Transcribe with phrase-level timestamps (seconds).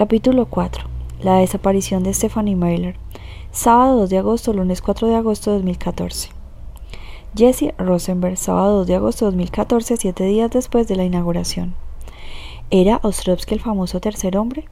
[0.00, 0.84] Capítulo 4.
[1.20, 2.96] La desaparición de Stephanie Mailer.
[3.52, 6.30] Sábado 2 de agosto, lunes 4 de agosto de 2014.
[7.36, 11.74] Jesse Rosenberg, sábado 2 de agosto de 2014, siete días después de la inauguración.
[12.70, 14.64] ¿Era Ostrovsky el famoso tercer hombre?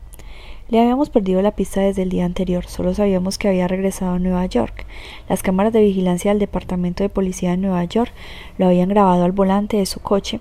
[0.71, 4.19] Le habíamos perdido la pista desde el día anterior, solo sabíamos que había regresado a
[4.19, 4.87] Nueva York.
[5.29, 8.15] Las cámaras de vigilancia del Departamento de Policía de Nueva York
[8.57, 10.41] lo habían grabado al volante de su coche,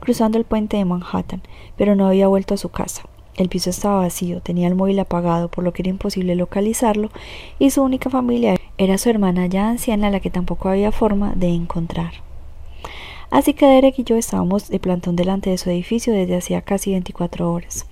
[0.00, 1.42] cruzando el puente de Manhattan,
[1.76, 3.02] pero no había vuelto a su casa.
[3.36, 7.10] El piso estaba vacío, tenía el móvil apagado, por lo que era imposible localizarlo,
[7.58, 11.48] y su única familia era su hermana ya anciana, la que tampoco había forma de
[11.48, 12.12] encontrar.
[13.30, 16.90] Así que Derek y yo estábamos de plantón delante de su edificio desde hacía casi
[16.90, 17.86] 24 horas.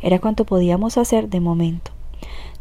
[0.00, 1.90] Era cuanto podíamos hacer de momento.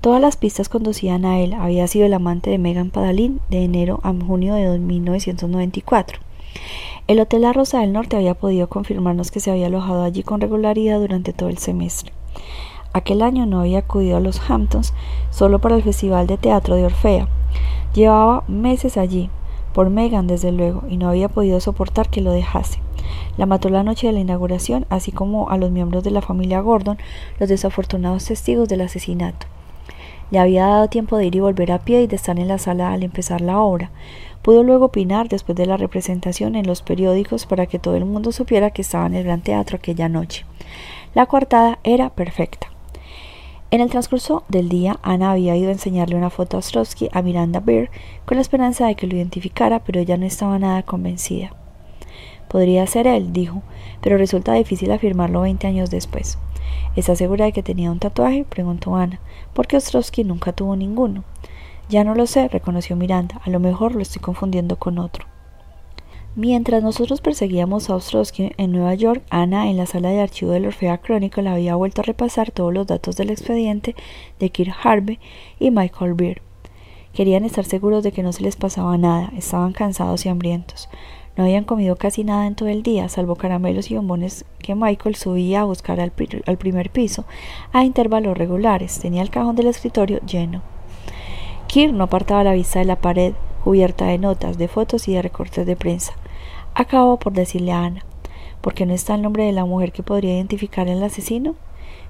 [0.02, 1.53] Todas las pistas conducían a él.
[1.53, 6.19] Había sido el amante de Megan Padalín de enero a junio de 1994.
[7.07, 10.41] El Hotel La Rosa del Norte había podido confirmarnos que se había alojado allí con
[10.41, 12.16] regularidad durante todo el semestre.
[12.93, 14.93] Aquel año no había acudido a los Hamptons
[15.29, 17.27] solo para el Festival de Teatro de Orfea.
[17.94, 19.29] Llevaba meses allí,
[19.73, 22.79] por Megan desde luego, y no había podido soportar que lo dejase.
[23.38, 26.61] La mató la noche de la inauguración, así como a los miembros de la familia
[26.61, 26.97] Gordon,
[27.39, 29.45] los desafortunados testigos del asesinato.
[30.31, 32.57] Le había dado tiempo de ir y volver a pie y de estar en la
[32.57, 33.91] sala al empezar la obra.
[34.41, 38.31] Pudo luego opinar después de la representación en los periódicos para que todo el mundo
[38.31, 40.45] supiera que estaba en el Gran Teatro aquella noche.
[41.17, 42.67] La coartada era perfecta.
[43.71, 47.23] En el transcurso del día, Ana había ido a enseñarle una foto a Ostrovsky a
[47.23, 47.89] Miranda Beer
[48.25, 51.55] con la esperanza de que lo identificara, pero ella no estaba nada convencida.
[52.49, 53.63] Podría ser él, dijo,
[53.99, 56.38] pero resulta difícil afirmarlo veinte años después.
[56.95, 58.45] ¿Está segura de que tenía un tatuaje?
[58.47, 59.19] preguntó Ana,
[59.55, 61.23] porque Ostrovsky nunca tuvo ninguno.
[61.89, 63.41] Ya no lo sé, reconoció Miranda.
[63.43, 65.25] A lo mejor lo estoy confundiendo con otro.
[66.38, 70.67] Mientras nosotros perseguíamos a Ostrowski en Nueva York, Ana, en la sala de archivo del
[70.67, 73.95] Orfea Chronicle, había vuelto a repasar todos los datos del expediente
[74.38, 75.17] de Kirk Harvey
[75.59, 76.44] y Michael Beer.
[77.11, 80.89] Querían estar seguros de que no se les pasaba nada, estaban cansados y hambrientos.
[81.38, 85.16] No habían comido casi nada en todo el día, salvo caramelos y bombones que Michael
[85.16, 87.25] subía a buscar al, primer piso
[87.73, 89.00] a intervalos regulares.
[89.00, 90.62] Tenía el cajón del escritorio lleno.
[91.66, 93.33] Kirk no apartaba la vista de la pared,
[93.63, 96.13] cubierta de notas, de fotos y de recortes de prensa.
[96.79, 98.05] Acabó por decirle a Ana,
[98.61, 101.55] ¿por qué no está el nombre de la mujer que podría identificar al asesino?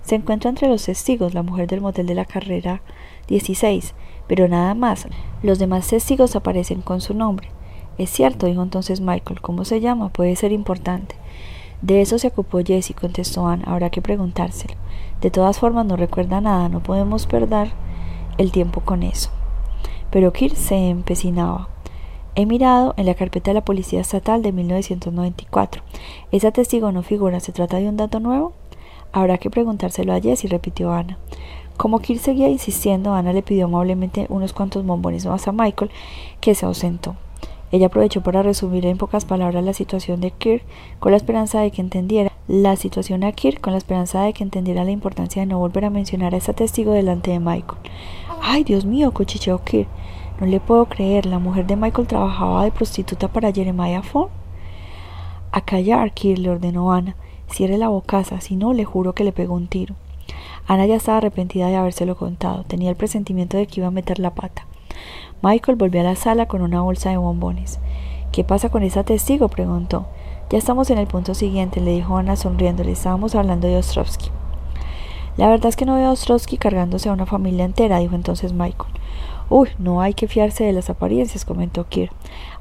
[0.02, 2.82] Se encuentra entre los testigos la mujer del motel de la carrera
[3.30, 3.94] 16,
[4.28, 5.08] pero nada más.
[5.42, 7.48] Los demás testigos aparecen con su nombre.
[7.98, 9.40] Es cierto, dijo entonces Michael.
[9.40, 10.10] ¿Cómo se llama?
[10.10, 11.16] Puede ser importante.
[11.82, 13.64] De eso se ocupó Jessie, contestó Anne.
[13.66, 14.74] Habrá que preguntárselo.
[15.22, 16.68] De todas formas, no recuerda nada.
[16.68, 17.72] No podemos perder
[18.38, 19.30] el tiempo con eso
[20.10, 21.70] pero Kirk se empecinaba.
[22.40, 25.82] He mirado en la carpeta de la Policía Estatal de 1994.
[26.32, 27.40] Esa testigo no figura.
[27.40, 28.54] ¿Se trata de un dato nuevo?
[29.12, 31.18] Habrá que preguntárselo a Jesse, repitió Ana.
[31.78, 35.90] Como Kirk seguía insistiendo, Ana le pidió amablemente unos cuantos bombones más a Michael,
[36.40, 37.16] que se ausentó.
[37.72, 40.64] Ella aprovechó para resumir en pocas palabras la situación de Kirk
[41.00, 44.44] con la esperanza de que entendiera la situación a Kirk con la esperanza de que
[44.44, 47.80] entendiera la importancia de no volver a mencionar a esa testigo delante de Michael.
[48.44, 49.90] Ay, Dios mío, cuchicheó Kirk.
[50.40, 54.30] No le puedo creer, la mujer de Michael trabajaba de prostituta para Jeremiah Ford.
[55.52, 57.16] A callar, Kirk le ordenó Ana.
[57.50, 59.96] Cierre la bocaza, si no, le juro que le pegó un tiro.
[60.68, 62.64] Ana ya estaba arrepentida de habérselo contado.
[62.66, 64.68] Tenía el presentimiento de que iba a meter la pata.
[65.42, 67.80] Michael volvió a la sala con una bolsa de bombones.
[68.32, 69.48] ¿Qué pasa con esa testigo?
[69.48, 70.06] preguntó.
[70.50, 72.92] Ya estamos en el punto siguiente, le dijo Ana sonriéndole.
[72.92, 74.30] Estábamos hablando de Ostrovsky.
[75.38, 78.54] La verdad es que no veo a Ostrovsky cargándose a una familia entera, dijo entonces
[78.54, 78.92] Michael.
[79.50, 82.12] Uy, no hay que fiarse de las apariencias, comentó Kirk.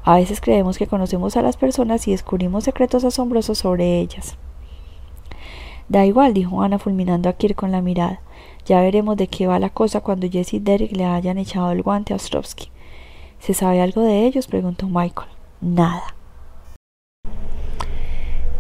[0.04, 4.36] A veces creemos que conocemos a las personas y descubrimos secretos asombrosos sobre ellas.
[5.88, 8.20] Da igual, dijo Ana fulminando a Kirk con la mirada.
[8.66, 11.82] Ya veremos de qué va la cosa cuando Jesse y Derek le hayan echado el
[11.82, 12.69] guante a Ostrovsky.
[13.38, 14.47] ¿Se sabe algo de ellos?
[14.47, 15.28] preguntó Michael.
[15.60, 16.14] Nada.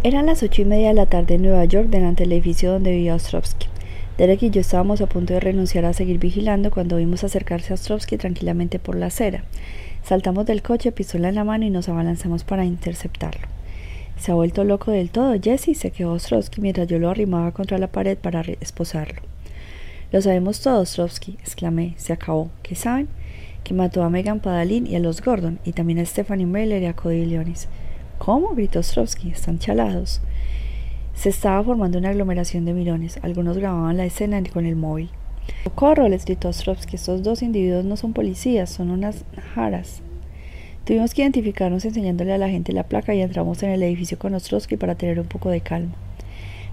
[0.02, 2.92] Eran las ocho y media de la tarde en Nueva York delante del edificio donde
[2.92, 3.66] vivía Ostrovsky.
[4.18, 7.74] Derek y yo estábamos a punto de renunciar a seguir vigilando cuando vimos acercarse a
[7.74, 9.44] Ostrovsky tranquilamente por la acera.
[10.02, 13.46] Saltamos del coche, pistola en la mano y nos abalanzamos para interceptarlo.
[14.18, 17.76] Se ha vuelto loco del todo, Jesse, se quedó Ostrovsky mientras yo lo arrimaba contra
[17.76, 19.20] la pared para esposarlo.
[20.12, 21.94] Lo sabemos todos, Ostrovsky, exclamé.
[21.98, 22.48] Se acabó.
[22.62, 23.08] ¿Qué saben?
[23.64, 26.86] Que mató a Megan Padalín y a los Gordon, y también a Stephanie Miller y
[26.86, 27.38] a Cody.
[28.16, 28.54] ¿Cómo?
[28.54, 29.30] gritó Ostrovsky.
[29.30, 30.22] Están chalados.
[31.16, 33.18] Se estaba formando una aglomeración de mirones.
[33.22, 35.08] Algunos grababan la escena con el móvil.
[35.64, 36.08] ¡Socorro!
[36.08, 36.96] les gritó Ostrovsky.
[36.96, 39.24] Estos dos individuos no son policías, son unas
[39.54, 40.02] jaras.
[40.84, 44.34] Tuvimos que identificarnos enseñándole a la gente la placa y entramos en el edificio con
[44.34, 45.94] Ostrovsky para tener un poco de calma.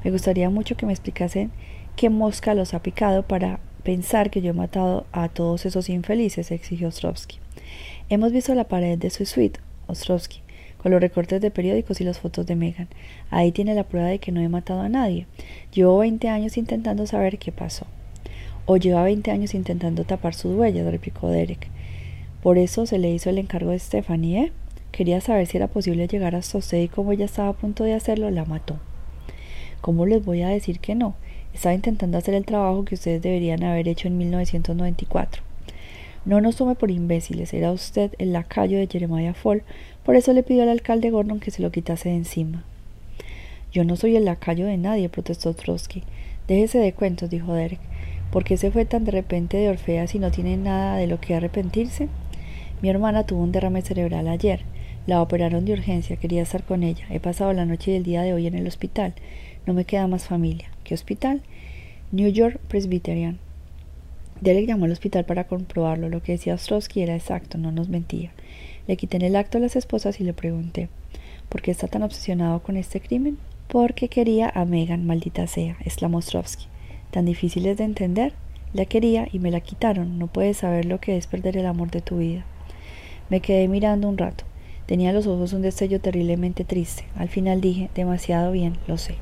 [0.03, 1.49] Me gustaría mucho que me explicasen
[1.95, 6.51] qué mosca los ha picado para pensar que yo he matado a todos esos infelices,
[6.51, 7.37] exigió Ostrovsky.
[8.09, 10.42] Hemos visto la pared de su suite, Ostrovsky,
[10.83, 12.89] con los recortes de periódicos y las fotos de Megan.
[13.31, 15.25] Ahí tiene la prueba de que no he matado a nadie.
[15.73, 17.87] Llevo 20 años intentando saber qué pasó.
[18.65, 21.69] O lleva 20 años intentando tapar sus huellas, replicó Derek.
[22.43, 24.51] Por eso se le hizo el encargo de Stephanie, ¿eh?
[24.91, 27.93] Quería saber si era posible llegar hasta usted y como ella estaba a punto de
[27.93, 28.77] hacerlo, la mató.
[29.79, 31.15] ¿Cómo les voy a decir que no?
[31.53, 35.43] Estaba intentando hacer el trabajo que ustedes deberían haber hecho en 1994.
[36.25, 39.63] No nos tome por imbéciles, era usted el lacayo de Jeremiah Fall,
[40.05, 42.63] por eso le pidió al alcalde Gordon que se lo quitase de encima.
[43.71, 46.03] Yo no soy el lacayo de nadie, protestó Trotsky.
[46.47, 47.79] Déjese de cuentos, dijo Derek.
[48.31, 51.19] ¿Por qué se fue tan de repente de Orfea si no tiene nada de lo
[51.19, 52.07] que arrepentirse?
[52.81, 54.61] Mi hermana tuvo un derrame cerebral ayer.
[55.05, 57.05] La operaron de urgencia, quería estar con ella.
[57.09, 59.13] He pasado la noche y el día de hoy en el hospital.
[59.65, 60.69] No me queda más familia.
[60.83, 61.41] ¿Qué hospital?
[62.11, 63.39] New York Presbyterian.
[64.41, 66.09] Derek llamó al hospital para comprobarlo.
[66.09, 68.31] Lo que decía Ostrowski era exacto, no nos mentía.
[68.87, 70.89] Le quité en el acto a las esposas y le pregunté
[71.49, 73.37] ¿Por qué está tan obsesionado con este crimen?
[73.67, 76.65] Porque quería a Megan, maldita sea, exclamó Ostrowski.
[77.11, 78.33] ¿Tan difíciles de entender?
[78.73, 80.17] La quería y me la quitaron.
[80.17, 82.43] No puedes saber lo que es perder el amor de tu vida.
[83.29, 84.45] Me quedé mirando un rato.
[84.87, 87.05] Tenía los ojos un destello terriblemente triste.
[87.15, 89.15] Al final dije, demasiado bien, lo sé.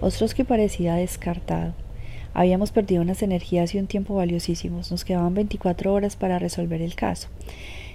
[0.00, 1.74] Ostrowski parecía descartado.
[2.34, 4.90] Habíamos perdido unas energías y un tiempo valiosísimos.
[4.90, 7.28] Nos quedaban 24 horas para resolver el caso.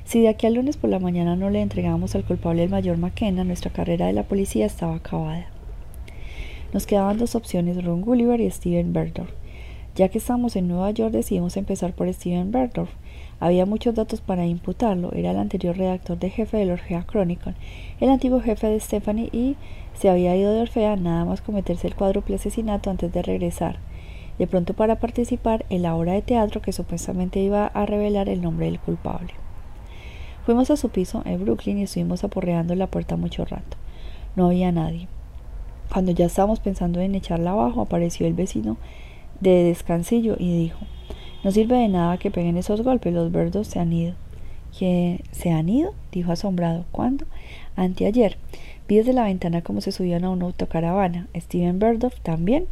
[0.07, 2.97] Si de aquí al lunes por la mañana no le entregábamos al culpable el mayor
[2.97, 5.47] McKenna, nuestra carrera de la policía estaba acabada.
[6.71, 9.29] Nos quedaban dos opciones, Ron Gulliver y Steven Berdorf.
[9.95, 12.89] Ya que estamos en Nueva York, decidimos empezar por Steven Berdorf.
[13.41, 15.11] Había muchos datos para imputarlo.
[15.11, 17.55] Era el anterior redactor de jefe del Orfea Chronicle,
[17.99, 19.57] el antiguo jefe de Stephanie y
[19.93, 23.79] se había ido de Orfea nada más cometerse el cuádruple asesinato antes de regresar,
[24.39, 28.41] de pronto para participar en la obra de teatro que supuestamente iba a revelar el
[28.41, 29.33] nombre del culpable.
[30.47, 33.75] Fuimos a su piso en Brooklyn y estuvimos aporreando la puerta mucho rato.
[34.37, 35.09] No había nadie.
[35.91, 38.77] Cuando ya estábamos pensando en echarla abajo, apareció el vecino
[39.41, 40.79] de descansillo y dijo
[41.43, 44.13] No sirve de nada que peguen esos golpes, los verdos se han ido.
[44.79, 45.93] ¿Que se han ido?
[46.13, 46.85] dijo asombrado.
[46.93, 47.25] ¿Cuándo?
[47.75, 48.37] Anteayer.
[48.87, 51.27] Vi desde la ventana cómo se subían a una autocaravana.
[51.35, 52.67] ¿Steven Berdoff también?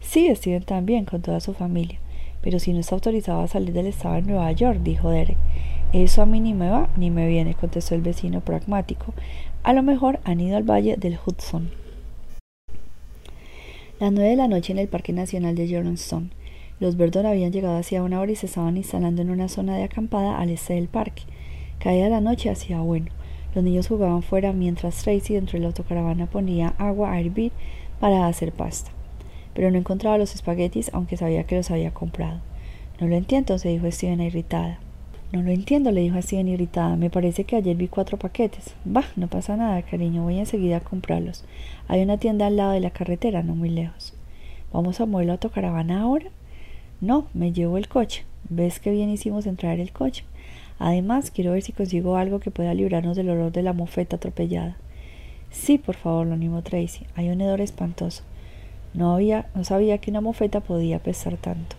[0.00, 2.00] Sí, Steven también, con toda su familia.
[2.42, 5.38] Pero si no está autorizado a salir del estado de Nueva York, dijo Derek.
[5.92, 9.12] Eso a mí ni me va ni me viene, contestó el vecino pragmático.
[9.64, 11.70] A lo mejor han ido al valle del Hudson.
[13.98, 16.30] Las nueve de la noche en el Parque Nacional de Yellowstone.
[16.78, 19.82] Los Verdon habían llegado hacia una hora y se estaban instalando en una zona de
[19.82, 21.24] acampada al este del parque.
[21.80, 23.06] Caía la noche, hacía bueno.
[23.52, 27.50] Los niños jugaban fuera mientras Tracy dentro de la autocaravana ponía agua a hervir
[27.98, 28.92] para hacer pasta.
[29.54, 32.40] Pero no encontraba los espaguetis aunque sabía que los había comprado.
[33.00, 34.78] No lo entiendo, se dijo Steven irritada.
[35.32, 36.96] No lo entiendo, le dijo Steven irritada.
[36.96, 38.74] Me parece que ayer vi cuatro paquetes.
[38.84, 41.44] Bah, no pasa nada, cariño, voy enseguida a comprarlos.
[41.86, 44.12] Hay una tienda al lado de la carretera, no muy lejos.
[44.72, 46.26] ¿Vamos a mover la autocaravana ahora?
[47.00, 48.24] No, me llevo el coche.
[48.48, 50.24] ¿Ves qué bien hicimos en traer el coche?
[50.80, 54.78] Además, quiero ver si consigo algo que pueda librarnos del olor de la mofeta atropellada.
[55.50, 57.06] Sí, por favor, lo animó Tracy.
[57.14, 58.24] Hay un hedor espantoso.
[58.94, 61.76] No había, no sabía que una mofeta podía pesar tanto.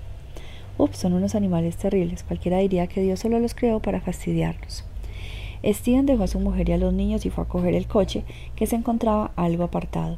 [0.77, 2.23] Ups, son unos animales terribles.
[2.23, 4.83] Cualquiera diría que Dios solo los creó para fastidiarnos.
[5.63, 8.23] Steven dejó a su mujer y a los niños y fue a coger el coche,
[8.55, 10.17] que se encontraba algo apartado.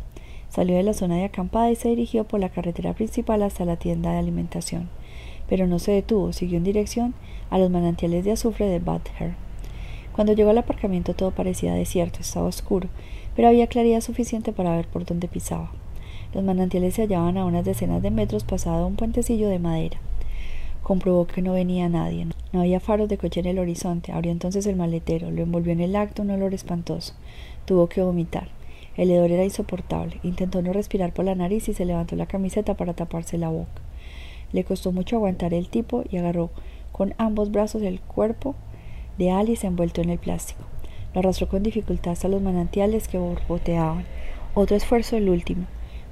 [0.50, 3.76] Salió de la zona de acampada y se dirigió por la carretera principal hasta la
[3.76, 4.90] tienda de alimentación
[5.48, 7.14] pero no se detuvo, siguió en dirección
[7.50, 9.36] a los manantiales de azufre de Bad Hair.
[10.14, 12.88] Cuando llegó al aparcamiento todo parecía desierto, estaba oscuro,
[13.36, 15.72] pero había claridad suficiente para ver por dónde pisaba.
[16.34, 20.00] Los manantiales se hallaban a unas decenas de metros pasado un puentecillo de madera.
[20.84, 22.28] Comprobó que no venía nadie.
[22.52, 24.12] No había faros de coche en el horizonte.
[24.12, 25.32] Abrió entonces el maletero.
[25.32, 27.14] Lo envolvió en el acto un olor espantoso.
[27.66, 28.50] Tuvo que vomitar.
[28.98, 30.20] El hedor era insoportable.
[30.24, 33.82] Intentó no respirar por la nariz y se levantó la camiseta para taparse la boca.
[34.52, 36.52] Le costó mucho aguantar el tipo y agarró
[36.92, 38.54] con ambos brazos el cuerpo
[39.18, 40.64] de Alice envuelto en el plástico.
[41.14, 44.06] Lo arrastró con dificultad hasta los manantiales que borboteaban.
[44.54, 45.66] Otro esfuerzo, el último.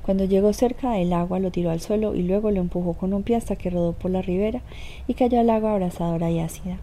[0.03, 3.23] Cuando llegó cerca del agua lo tiró al suelo y luego lo empujó con un
[3.23, 4.61] pie hasta que rodó por la ribera
[5.07, 6.79] y cayó al agua abrasadora y ácida.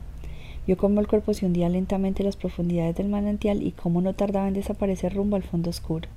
[0.67, 4.15] Vio cómo el cuerpo se hundía lentamente en las profundidades del manantial y cómo no
[4.15, 6.09] tardaba en desaparecer rumbo al fondo oscuro.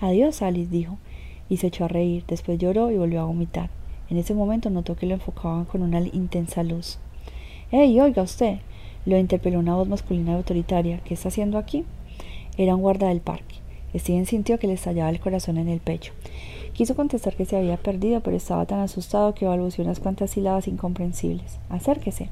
[0.00, 0.98] Adiós, Alice, dijo,
[1.48, 2.24] y se echó a reír.
[2.26, 3.70] Después lloró y volvió a vomitar.
[4.10, 6.98] En ese momento notó que lo enfocaban con una intensa luz.
[7.70, 8.58] ¡Ey, oiga usted!
[9.06, 11.00] lo interpeló una voz masculina y autoritaria.
[11.04, 11.84] ¿Qué está haciendo aquí?
[12.56, 13.56] Era un guarda del parque.
[13.94, 16.12] Steven sintió que le estallaba el corazón en el pecho.
[16.72, 20.66] Quiso contestar que se había perdido, pero estaba tan asustado que balbuceó unas cuantas sílabas
[20.66, 21.58] incomprensibles.
[21.68, 22.30] Acérquese,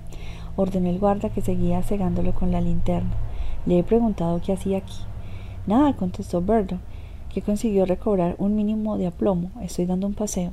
[0.57, 3.13] ordenó el guarda que seguía cegándolo con la linterna.
[3.67, 4.99] Le he preguntado qué hacía aquí.
[5.67, 6.79] Nada, contestó Berdo,
[7.33, 9.51] que consiguió recobrar un mínimo de aplomo.
[9.63, 10.53] Estoy dando un paseo.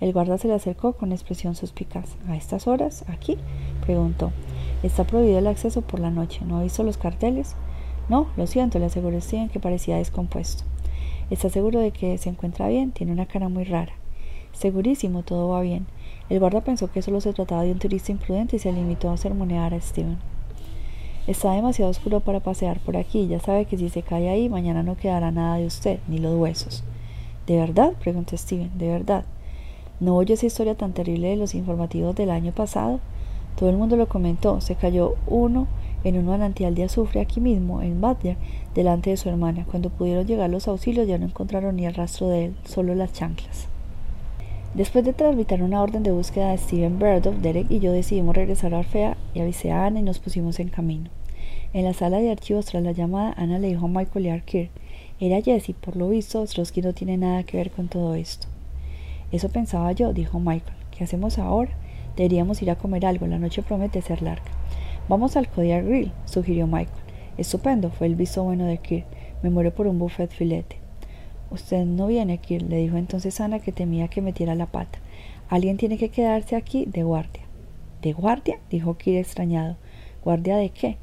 [0.00, 2.16] El guarda se le acercó con expresión suspicaz.
[2.28, 3.04] ¿A estas horas?
[3.06, 3.36] ¿Aquí?
[3.84, 4.32] preguntó.
[4.82, 6.40] Está prohibido el acceso por la noche.
[6.44, 7.54] ¿No ha visto los carteles?
[8.10, 10.64] No, lo siento, le aseguró Steven que parecía descompuesto.
[11.30, 12.90] ¿Está seguro de que se encuentra bien?
[12.90, 13.92] Tiene una cara muy rara.
[14.52, 15.86] Segurísimo, todo va bien.
[16.28, 19.16] El guarda pensó que solo se trataba de un turista imprudente y se limitó a
[19.16, 20.18] sermonear a Steven.
[21.28, 23.28] Está demasiado oscuro para pasear por aquí.
[23.28, 26.36] Ya sabe que si se cae ahí, mañana no quedará nada de usted, ni los
[26.36, 26.82] huesos.
[27.46, 27.92] ¿De verdad?
[28.02, 28.76] preguntó Steven.
[28.76, 29.24] ¿De verdad?
[30.00, 32.98] ¿No oyó esa historia tan terrible de los informativos del año pasado?
[33.54, 34.60] Todo el mundo lo comentó.
[34.60, 35.68] Se cayó uno
[36.04, 38.36] en un manantial de azufre aquí mismo, en Butler,
[38.74, 39.66] delante de su hermana.
[39.70, 43.12] Cuando pudieron llegar los auxilios ya no encontraron ni el rastro de él, solo las
[43.12, 43.68] chanclas.
[44.74, 48.72] Después de tramitar una orden de búsqueda de Steven Burdock, Derek y yo decidimos regresar
[48.72, 51.10] a Orfea y avisé a Ana y nos pusimos en camino.
[51.72, 54.40] En la sala de archivos tras la llamada, Ana le dijo a Michael y a
[54.40, 54.70] Kirk,
[55.18, 58.46] era Jesse, por lo visto, Strosky no tiene nada que ver con todo esto.
[59.32, 60.76] Eso pensaba yo, dijo Michael.
[60.90, 61.72] ¿Qué hacemos ahora?
[62.16, 64.59] Deberíamos ir a comer algo, la noche promete ser larga.
[65.08, 67.02] Vamos al Kodiak Grill, sugirió Michael.
[67.36, 69.06] Estupendo, fue el visto bueno de Kirk.
[69.42, 70.76] Me muero por un buffet filete.
[71.50, 74.98] Usted no viene, Kirk, le dijo entonces Ana que temía que metiera la pata.
[75.48, 77.42] Alguien tiene que quedarse aquí de guardia.
[78.02, 78.60] ¿De guardia?
[78.70, 79.76] dijo Kirk extrañado.
[80.22, 80.96] ¿Guardia de qué?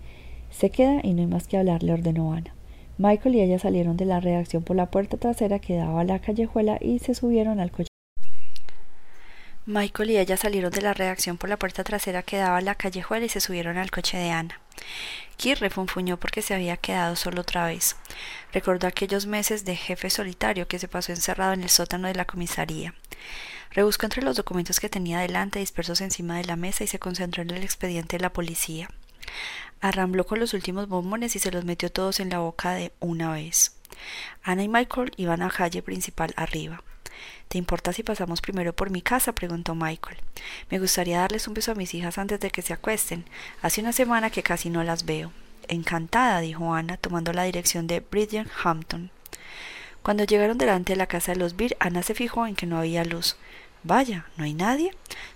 [0.50, 2.54] Se queda y no hay más que hablar, le ordenó Ana.
[2.98, 6.20] Michael y ella salieron de la redacción por la puerta trasera que daba a la
[6.20, 7.87] callejuela y se subieron al coche.
[9.68, 12.76] Michael y ella salieron de la redacción por la puerta trasera que daba a la
[12.76, 14.62] callejuela y se subieron al coche de Ana.
[15.36, 17.98] Kir refunfuñó porque se había quedado solo otra vez.
[18.54, 22.24] Recordó aquellos meses de jefe solitario que se pasó encerrado en el sótano de la
[22.24, 22.94] comisaría.
[23.72, 27.44] Rebuscó entre los documentos que tenía delante dispersos encima de la mesa y se concentró
[27.44, 28.90] en el expediente de la policía.
[29.82, 33.34] Arrambló con los últimos bombones y se los metió todos en la boca de una
[33.34, 33.76] vez.
[34.44, 36.82] Ana y Michael iban a calle principal arriba.
[37.48, 39.34] ¿Te importa si pasamos primero por mi casa?
[39.34, 40.18] preguntó Michael.
[40.70, 43.25] Me gustaría darles un beso a mis hijas antes de que se acuesten.
[43.62, 45.32] Hace una semana que casi no las veo.
[45.70, 49.12] Encantada, dijo Ana, tomando la dirección de Bridget Hampton.
[50.04, 52.77] Cuando llegaron delante de la casa de los Beer, Ana se fijó en que no
[52.77, 53.38] había luz.
[53.84, 54.92] Vaya, ¿no hay nadie?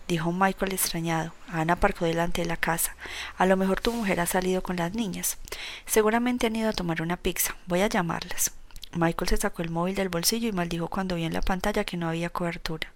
[0.07, 1.33] dijo Michael extrañado.
[1.47, 2.95] Ana aparcó delante de la casa.
[3.37, 5.37] A lo mejor tu mujer ha salido con las niñas.
[5.85, 7.55] Seguramente han ido a tomar una pizza.
[7.67, 8.51] Voy a llamarlas.
[8.93, 11.97] Michael se sacó el móvil del bolsillo y maldijo cuando vio en la pantalla que
[11.97, 12.91] no había cobertura.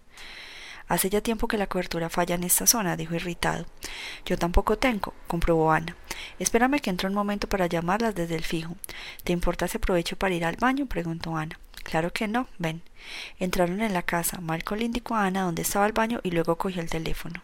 [0.87, 3.65] Hace ya tiempo que la cobertura falla en esta zona, dijo irritado.
[4.25, 5.95] Yo tampoco tengo, comprobó Ana.
[6.37, 8.75] Espérame que entro un momento para llamarlas desde el fijo.
[9.23, 10.85] ¿Te importa ese provecho para ir al baño?
[10.85, 11.57] preguntó Ana.
[11.83, 12.81] Claro que no, ven.
[13.39, 14.39] Entraron en la casa.
[14.41, 17.41] Michael indicó a Ana dónde estaba el baño y luego cogió el teléfono.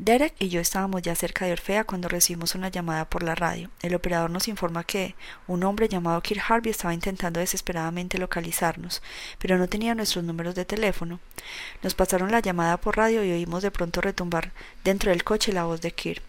[0.00, 3.68] Derek y yo estábamos ya cerca de Orfea cuando recibimos una llamada por la radio.
[3.82, 5.16] El operador nos informa que
[5.48, 9.02] un hombre llamado Kirk Harvey estaba intentando desesperadamente localizarnos,
[9.40, 11.18] pero no tenía nuestros números de teléfono.
[11.82, 14.52] Nos pasaron la llamada por radio y oímos de pronto retumbar
[14.84, 16.22] dentro del coche la voz de Kirk.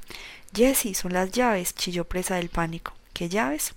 [0.51, 2.93] Jessie, son las llaves, chilló presa del pánico.
[3.13, 3.75] ¿Qué llaves?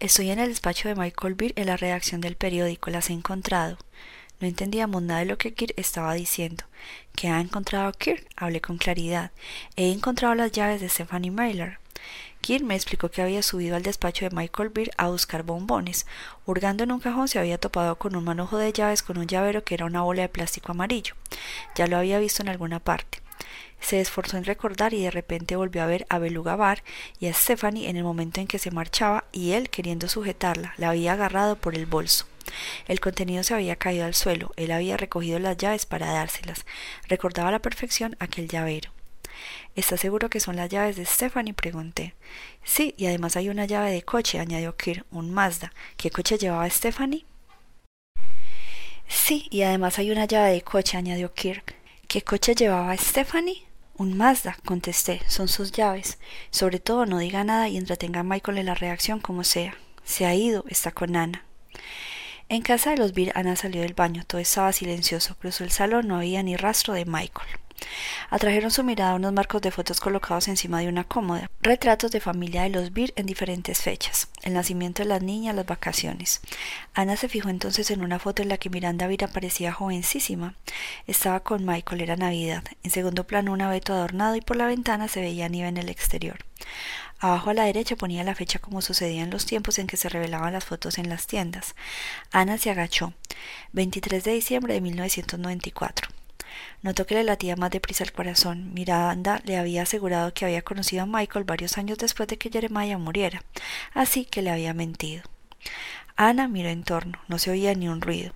[0.00, 2.90] Estoy en el despacho de Michael Beer en la redacción del periódico.
[2.90, 3.78] Las he encontrado.
[4.40, 6.64] No entendíamos nada de lo que Kirk estaba diciendo.
[7.20, 8.26] ¿Qué ha encontrado Kirk?
[8.34, 9.30] Hablé con claridad.
[9.76, 11.78] He encontrado las llaves de Stephanie Mailer.
[12.40, 16.06] Kirk me explicó que había subido al despacho de Michael Beer a buscar bombones.
[16.46, 19.64] Hurgando en un cajón se había topado con un manojo de llaves con un llavero
[19.64, 21.12] que era una bola de plástico amarillo.
[21.74, 23.20] Ya lo había visto en alguna parte.
[23.82, 26.82] Se esforzó en recordar y de repente volvió a ver a Beluga Bar
[27.18, 30.88] y a Stephanie en el momento en que se marchaba y él, queriendo sujetarla, la
[30.88, 32.29] había agarrado por el bolso.
[32.86, 36.64] El contenido se había caído al suelo, él había recogido las llaves para dárselas.
[37.08, 38.90] Recordaba a la perfección aquel llavero.
[39.76, 41.54] ¿Estás seguro que son las llaves de Stephanie?
[41.54, 42.14] pregunté.
[42.64, 45.72] Sí, y además hay una llave de coche, añadió Kirk, un Mazda.
[45.96, 47.24] ¿Qué coche llevaba Stephanie?
[49.08, 51.74] Sí, y además hay una llave de coche, añadió Kirk.
[52.08, 53.66] ¿Qué coche llevaba Stephanie?
[53.96, 56.18] Un Mazda, contesté, son sus llaves.
[56.50, 59.76] Sobre todo no diga nada y entretenga a Michael en la reacción como sea.
[60.04, 61.44] Se ha ido, está con Ana.
[62.50, 66.08] En casa de los Beer, Ana salió del baño, todo estaba silencioso, cruzó el salón,
[66.08, 67.48] no había ni rastro de Michael.
[68.28, 72.62] Atrajeron su mirada unos marcos de fotos colocados encima de una cómoda, retratos de familia
[72.62, 76.40] de los Beer en diferentes fechas, el nacimiento de las niñas, las vacaciones.
[76.92, 80.56] Ana se fijó entonces en una foto en la que Miranda Beer aparecía jovencísima.
[81.06, 82.64] Estaba con Michael, era Navidad.
[82.82, 85.88] En segundo plano un abeto adornado y por la ventana se veía nieve en el
[85.88, 86.44] exterior.
[87.20, 90.08] Abajo a la derecha ponía la fecha como sucedía en los tiempos en que se
[90.08, 91.74] revelaban las fotos en las tiendas.
[92.32, 93.12] Ana se agachó.
[93.72, 96.08] 23 de diciembre de 1994.
[96.82, 98.72] Notó que le latía más deprisa el corazón.
[98.72, 102.96] Miranda le había asegurado que había conocido a Michael varios años después de que Jeremiah
[102.96, 103.44] muriera,
[103.92, 105.22] así que le había mentido.
[106.16, 108.32] Ana miró en torno, no se oía ni un ruido.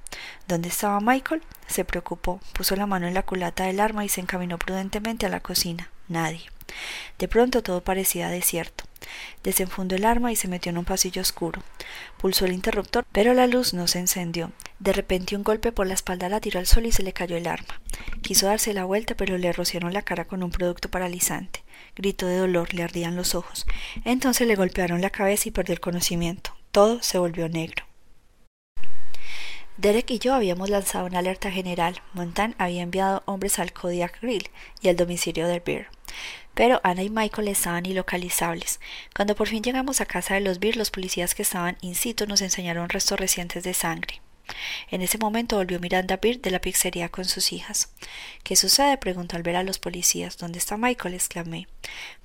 [0.46, 1.42] ¿Dónde estaba Michael?
[1.66, 5.30] Se preocupó, puso la mano en la culata del arma y se encaminó prudentemente a
[5.30, 5.90] la cocina.
[6.08, 6.53] Nadie.
[7.18, 8.84] De pronto todo parecía desierto.
[9.42, 11.62] Desenfundó el arma y se metió en un pasillo oscuro.
[12.18, 14.52] Pulsó el interruptor, pero la luz no se encendió.
[14.78, 17.36] De repente un golpe por la espalda la tiró al sol y se le cayó
[17.36, 17.80] el arma.
[18.22, 21.62] Quiso darse la vuelta, pero le rociaron la cara con un producto paralizante.
[21.96, 23.66] Gritó de dolor, le ardían los ojos.
[24.04, 26.56] Entonces le golpearon la cabeza y perdió el conocimiento.
[26.70, 27.84] Todo se volvió negro.
[29.76, 32.00] Derek y yo habíamos lanzado una alerta general.
[32.12, 34.48] Montan había enviado hombres al Kodiak Grill
[34.80, 35.88] y al domicilio del Beer.
[36.54, 38.80] Pero Ana y Michael estaban ilocalizables.
[39.14, 42.26] Cuando por fin llegamos a casa de los Beer, los policías que estaban in situ
[42.26, 44.20] nos enseñaron restos recientes de sangre.
[44.90, 47.90] En ese momento volvió Miranda Beer de la pizzería con sus hijas.
[48.42, 48.98] ¿Qué sucede?
[48.98, 50.36] preguntó al ver a los policías.
[50.36, 51.14] ¿Dónde está Michael?
[51.14, 51.66] exclamé.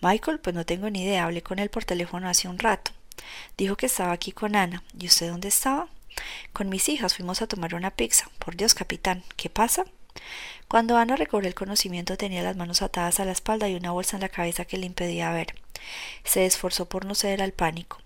[0.01, 1.25] Michael, pues no tengo ni idea.
[1.25, 2.91] Hablé con él por teléfono hace un rato.
[3.57, 4.83] Dijo que estaba aquí con Ana.
[4.99, 5.87] ¿Y usted dónde estaba?
[6.53, 8.29] Con mis hijas fuimos a tomar una pizza.
[8.39, 9.85] Por Dios, capitán, ¿qué pasa?
[10.67, 14.17] Cuando Ana recobró el conocimiento tenía las manos atadas a la espalda y una bolsa
[14.17, 15.55] en la cabeza que le impedía ver.
[16.23, 17.97] Se esforzó por no ceder al pánico.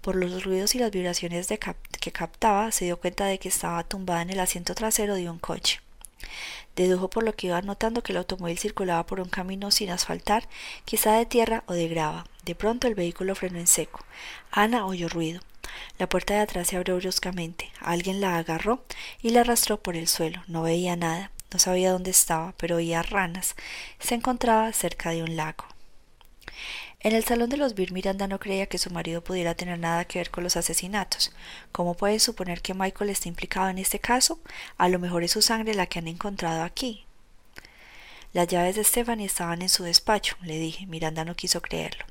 [0.00, 4.22] Por los ruidos y las vibraciones que captaba, se dio cuenta de que estaba tumbada
[4.22, 5.80] en el asiento trasero de un coche.
[6.74, 10.48] Dedujo por lo que iba notando que el automóvil circulaba por un camino sin asfaltar,
[10.84, 12.26] quizá de tierra o de grava.
[12.44, 14.04] De pronto el vehículo frenó en seco.
[14.50, 15.40] Ana oyó ruido.
[15.98, 17.70] La puerta de atrás se abrió bruscamente.
[17.80, 18.84] Alguien la agarró
[19.20, 20.42] y la arrastró por el suelo.
[20.46, 21.30] No veía nada.
[21.52, 23.54] No sabía dónde estaba, pero oía ranas.
[23.98, 25.64] Se encontraba cerca de un lago.
[27.00, 30.04] En el salón de los Bir Miranda no creía que su marido pudiera tener nada
[30.04, 31.32] que ver con los asesinatos.
[31.70, 34.40] ¿Cómo puede suponer que Michael esté implicado en este caso?
[34.78, 37.06] A lo mejor es su sangre la que han encontrado aquí.
[38.32, 40.86] Las llaves de Stephanie estaban en su despacho, le dije.
[40.86, 42.04] Miranda no quiso creerlo.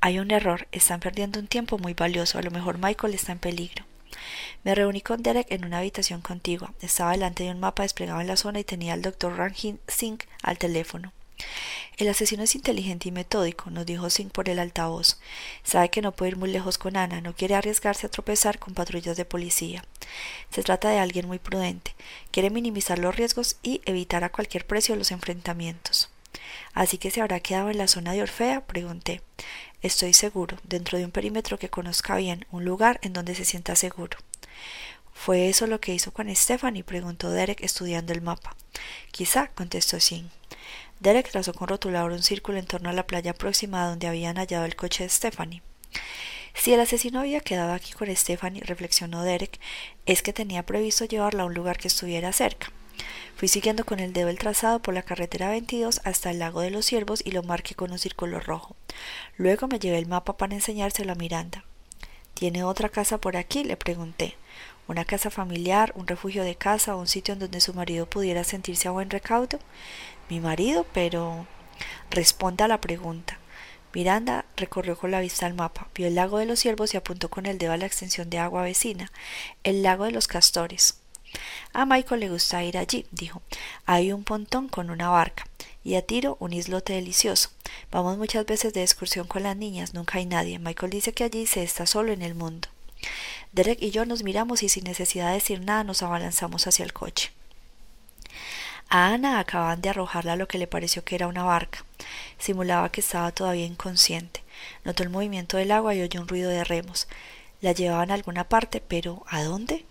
[0.00, 0.68] Hay un error.
[0.70, 2.38] Están perdiendo un tiempo muy valioso.
[2.38, 3.85] A lo mejor Michael está en peligro.
[4.64, 6.72] Me reuní con Derek en una habitación contigua.
[6.80, 10.22] Estaba delante de un mapa desplegado en la zona y tenía al doctor Ranjin Singh
[10.42, 11.12] al teléfono.
[11.96, 15.18] El asesino es inteligente y metódico, nos dijo Singh por el altavoz.
[15.62, 18.74] Sabe que no puede ir muy lejos con Ana, no quiere arriesgarse a tropezar con
[18.74, 19.84] patrullas de policía.
[20.50, 21.94] Se trata de alguien muy prudente,
[22.30, 26.10] quiere minimizar los riesgos y evitar a cualquier precio los enfrentamientos.
[26.72, 28.66] ¿Así que se habrá quedado en la zona de Orfea?
[28.66, 29.22] pregunté.
[29.82, 33.76] Estoy seguro, dentro de un perímetro que conozca bien, un lugar en donde se sienta
[33.76, 34.18] seguro.
[35.12, 36.84] ¿Fue eso lo que hizo con Stephanie?
[36.84, 38.56] preguntó Derek estudiando el mapa.
[39.10, 40.30] Quizá, contestó Singh.
[41.00, 44.36] Derek trazó con rotulador un círculo en torno a la playa próxima a donde habían
[44.36, 45.62] hallado el coche de Stephanie.
[46.54, 49.60] Si el asesino había quedado aquí con Stephanie, reflexionó Derek,
[50.06, 52.72] es que tenía previsto llevarla a un lugar que estuviera cerca.
[53.36, 56.70] Fui siguiendo con el dedo el trazado por la carretera 22 hasta el lago de
[56.70, 58.76] los ciervos y lo marqué con un círculo rojo.
[59.36, 61.64] Luego me llevé el mapa para enseñárselo a Miranda.
[62.34, 63.64] ¿Tiene otra casa por aquí?
[63.64, 64.36] le pregunté.
[64.88, 68.44] ¿Una casa familiar, un refugio de casa o un sitio en donde su marido pudiera
[68.44, 69.58] sentirse a buen recaudo?
[70.28, 71.46] Mi marido, pero.
[72.10, 73.38] Responda a la pregunta.
[73.92, 77.30] Miranda recorrió con la vista el mapa, vio el lago de los ciervos y apuntó
[77.30, 79.10] con el dedo a la extensión de agua vecina,
[79.64, 81.00] el lago de los castores.
[81.72, 83.42] A Michael le gusta ir allí, dijo.
[83.84, 85.46] Hay un pontón con una barca
[85.84, 87.50] y a tiro un islote delicioso.
[87.90, 90.58] Vamos muchas veces de excursión con las niñas, nunca hay nadie.
[90.58, 92.68] Michael dice que allí se está solo en el mundo.
[93.52, 96.92] Derek y yo nos miramos y sin necesidad de decir nada nos abalanzamos hacia el
[96.92, 97.30] coche.
[98.88, 101.84] A Ana acababan de arrojarla lo que le pareció que era una barca.
[102.38, 104.42] Simulaba que estaba todavía inconsciente.
[104.84, 107.08] Notó el movimiento del agua y oyó un ruido de remos.
[107.60, 109.84] La llevaban a alguna parte, pero ¿a dónde?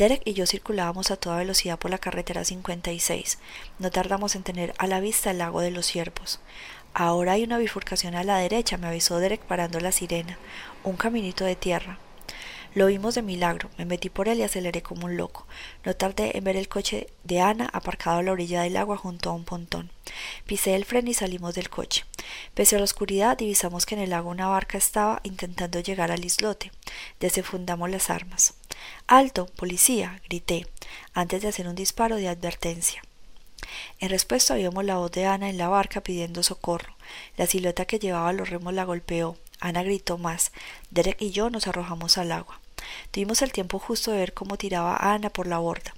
[0.00, 3.36] Derek y yo circulábamos a toda velocidad por la carretera 56.
[3.78, 6.40] No tardamos en tener a la vista el lago de los ciervos.
[6.94, 10.38] Ahora hay una bifurcación a la derecha, me avisó Derek parando la sirena.
[10.84, 11.98] Un caminito de tierra.
[12.74, 13.68] Lo vimos de milagro.
[13.76, 15.46] Me metí por él y aceleré como un loco.
[15.84, 19.28] No tardé en ver el coche de Ana aparcado a la orilla del agua junto
[19.28, 19.90] a un pontón.
[20.46, 22.06] Pisé el freno y salimos del coche.
[22.54, 26.24] Pese a la oscuridad, divisamos que en el lago una barca estaba intentando llegar al
[26.24, 26.72] islote.
[27.20, 28.54] Desenfundamos las armas.
[29.06, 30.66] Alto, policía, grité,
[31.14, 33.02] antes de hacer un disparo de advertencia.
[33.98, 36.96] En respuesta oímos la voz de Ana en la barca pidiendo socorro.
[37.36, 39.36] La silueta que llevaba los remos la golpeó.
[39.60, 40.52] Ana gritó más.
[40.90, 42.60] Derek y yo nos arrojamos al agua.
[43.10, 45.94] Tuvimos el tiempo justo de ver cómo tiraba a Ana por la borda.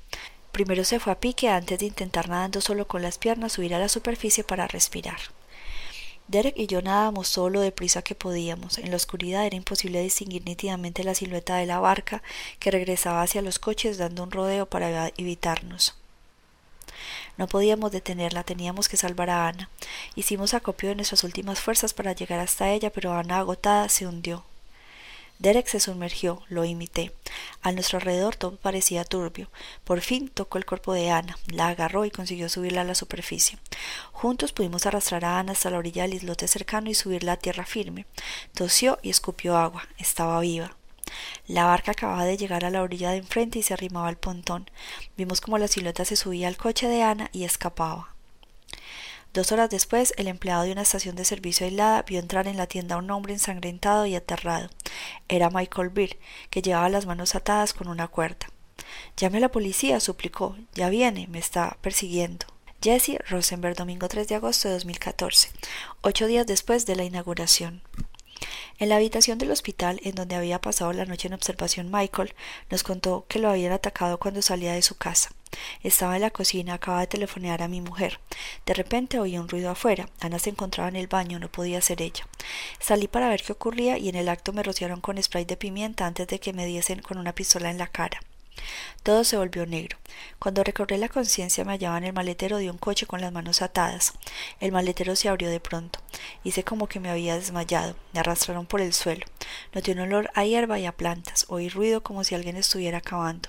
[0.51, 3.79] Primero se fue a pique antes de intentar nadando solo con las piernas subir a
[3.79, 5.19] la superficie para respirar.
[6.29, 8.79] Derek y yo nadábamos todo lo deprisa que podíamos.
[8.79, 12.23] En la oscuridad era imposible distinguir nítidamente la silueta de la barca
[12.59, 15.95] que regresaba hacia los coches dando un rodeo para evitarnos.
[17.39, 19.71] No podíamos detenerla, teníamos que salvar a Ana.
[20.15, 24.45] Hicimos acopio de nuestras últimas fuerzas para llegar hasta ella, pero Ana agotada se hundió.
[25.43, 27.11] Derek se sumergió, lo imité.
[27.63, 29.49] A nuestro alrededor todo parecía turbio.
[29.83, 33.59] Por fin tocó el cuerpo de Ana, la agarró y consiguió subirla a la superficie.
[34.13, 37.67] Juntos pudimos arrastrar a Ana hasta la orilla del islote cercano y subirla a tierra
[37.67, 38.07] firme.
[38.55, 39.89] Tosió y escupió agua.
[39.99, 40.77] Estaba viva.
[41.49, 44.71] La barca acababa de llegar a la orilla de enfrente y se arrimaba al pontón.
[45.17, 48.15] Vimos como la silueta se subía al coche de Ana y escapaba.
[49.33, 52.67] Dos horas después, el empleado de una estación de servicio aislada vio entrar en la
[52.67, 54.69] tienda a un hombre ensangrentado y aterrado.
[55.27, 56.19] Era Michael Beer,
[56.51, 58.49] que llevaba las manos atadas con una cuerda.
[59.17, 60.57] Llame a la policía, suplicó.
[60.75, 62.45] Ya viene, me está persiguiendo.
[62.83, 65.51] Jesse Rosenberg, domingo 3 de agosto de 2014,
[66.03, 67.81] ocho días después de la inauguración.
[68.79, 72.35] En la habitación del hospital, en donde había pasado la noche en observación Michael,
[72.71, 75.31] nos contó que lo habían atacado cuando salía de su casa.
[75.83, 78.21] Estaba en la cocina, acaba de telefonear a mi mujer.
[78.67, 80.09] De repente oí un ruido afuera.
[80.21, 82.27] Ana se encontraba en el baño, no podía ser ella.
[82.81, 86.07] Salí para ver qué ocurría y en el acto me rociaron con spray de pimienta
[86.07, 88.21] antes de que me diesen con una pistola en la cara.
[89.03, 89.99] Todo se volvió negro.
[90.39, 93.61] Cuando recobré la conciencia me hallaba en el maletero de un coche con las manos
[93.61, 94.13] atadas.
[94.61, 95.99] El maletero se abrió de pronto.
[96.45, 97.97] Hice como que me había desmayado.
[98.13, 99.27] Me arrastraron por el suelo.
[99.75, 101.47] Noté un olor a hierba y a plantas.
[101.49, 103.49] Oí ruido como si alguien estuviera cavando.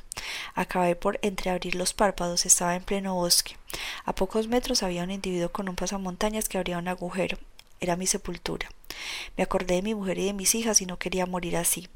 [0.56, 2.48] Acabé por entreabrir los párpados.
[2.48, 3.56] Estaba en pleno bosque.
[4.06, 7.38] A pocos metros había un individuo con un pasamontañas que abría un agujero.
[7.80, 8.70] Era mi sepultura.
[9.38, 11.90] Me acordé de mi mujer y de mis hijas y no quería morir así.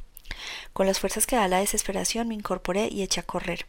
[0.73, 3.65] Con las fuerzas que da la desesperación me incorporé y eché a correr.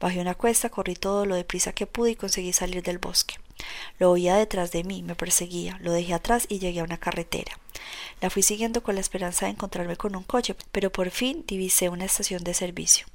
[0.00, 3.36] Bajé una cuesta, corrí todo lo deprisa que pude y conseguí salir del bosque.
[3.98, 7.58] Lo oía detrás de mí, me perseguía, lo dejé atrás y llegué a una carretera.
[8.20, 11.88] La fui siguiendo con la esperanza de encontrarme con un coche, pero por fin divisé
[11.88, 13.06] una estación de servicio.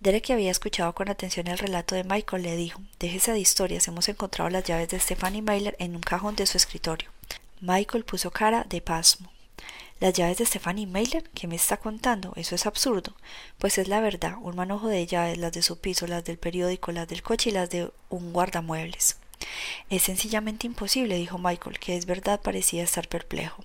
[0.00, 3.88] Derek, que había escuchado con atención el relato de Michael, le dijo Déjese de historias,
[3.88, 7.10] hemos encontrado las llaves de Stephanie Mailer en un cajón de su escritorio.
[7.60, 9.33] Michael puso cara de pasmo.
[10.00, 12.32] Las llaves de Stephanie Mailer, ¿qué me está contando?
[12.36, 13.14] Eso es absurdo.
[13.58, 16.92] Pues es la verdad, un manojo de llaves, las de su piso, las del periódico,
[16.92, 19.16] las del coche y las de un guardamuebles.
[19.90, 23.64] Es sencillamente imposible, dijo Michael, que es verdad parecía estar perplejo.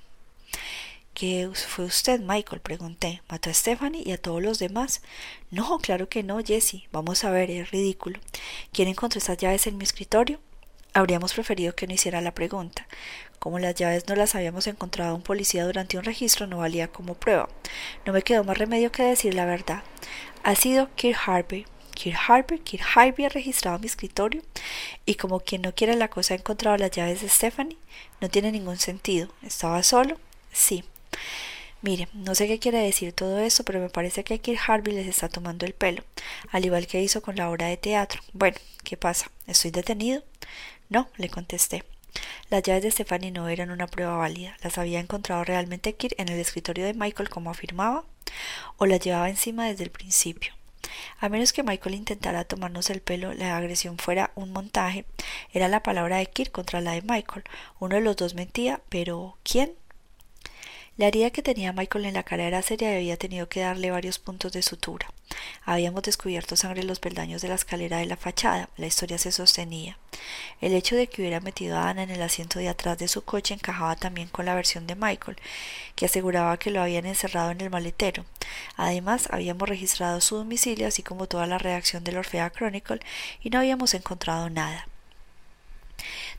[1.14, 2.62] ¿Qué fue usted, Michael?
[2.62, 3.22] pregunté.
[3.28, 5.02] ¿Mató a Stephanie y a todos los demás?
[5.52, 6.88] No, claro que no, Jessie.
[6.94, 8.20] Vamos a ver, es ridículo.
[8.72, 10.40] ¿Quién encontró esas llaves en mi escritorio?
[10.94, 12.88] Habríamos preferido que no hiciera la pregunta.
[13.40, 17.16] Como las llaves no las habíamos encontrado un policía durante un registro, no valía como
[17.16, 17.50] prueba.
[18.06, 19.84] No me quedó más remedio que decir la verdad.
[20.44, 21.66] Ha sido Kirk Harvey.
[21.96, 24.42] Kirk Harvey, Kirk Harvey ha registrado mi escritorio
[25.06, 27.78] y como quien no quiere la cosa ha encontrado las llaves de Stephanie.
[28.22, 29.30] No tiene ningún sentido.
[29.42, 30.18] ¿Estaba solo?
[30.52, 30.84] Sí.
[31.82, 35.08] Mire, no sé qué quiere decir todo eso, pero me parece que Kirk Harvey les
[35.08, 36.04] está tomando el pelo,
[36.52, 38.22] al igual que hizo con la obra de teatro.
[38.34, 39.32] Bueno, ¿qué pasa?
[39.48, 40.24] ¿Estoy detenido?
[40.90, 41.86] No, le contesté.
[42.50, 44.58] Las llaves de Stephanie no eran una prueba válida.
[44.64, 48.06] ¿Las había encontrado realmente Kirk en el escritorio de Michael como afirmaba?
[48.78, 50.54] ¿O las llevaba encima desde el principio?
[51.20, 55.06] A menos que Michael intentara tomarnos el pelo, la agresión fuera un montaje,
[55.52, 57.44] era la palabra de Kirk contra la de Michael.
[57.80, 59.74] Uno de los dos mentía, pero ¿quién?
[61.00, 63.90] La herida que tenía Michael en la cara era seria y había tenido que darle
[63.90, 65.10] varios puntos de sutura.
[65.64, 68.68] Habíamos descubierto sangre en los peldaños de la escalera de la fachada.
[68.76, 69.98] La historia se sostenía.
[70.60, 73.24] El hecho de que hubiera metido a Ana en el asiento de atrás de su
[73.24, 75.38] coche encajaba también con la versión de Michael,
[75.96, 78.26] que aseguraba que lo habían encerrado en el maletero.
[78.76, 83.00] Además, habíamos registrado su domicilio, así como toda la redacción del Orfea Chronicle,
[83.42, 84.86] y no habíamos encontrado nada.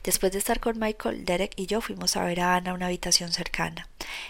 [0.03, 2.87] Después de estar con Michael, Derek y yo fuimos a ver a Ana a una
[2.87, 3.87] habitación cercana.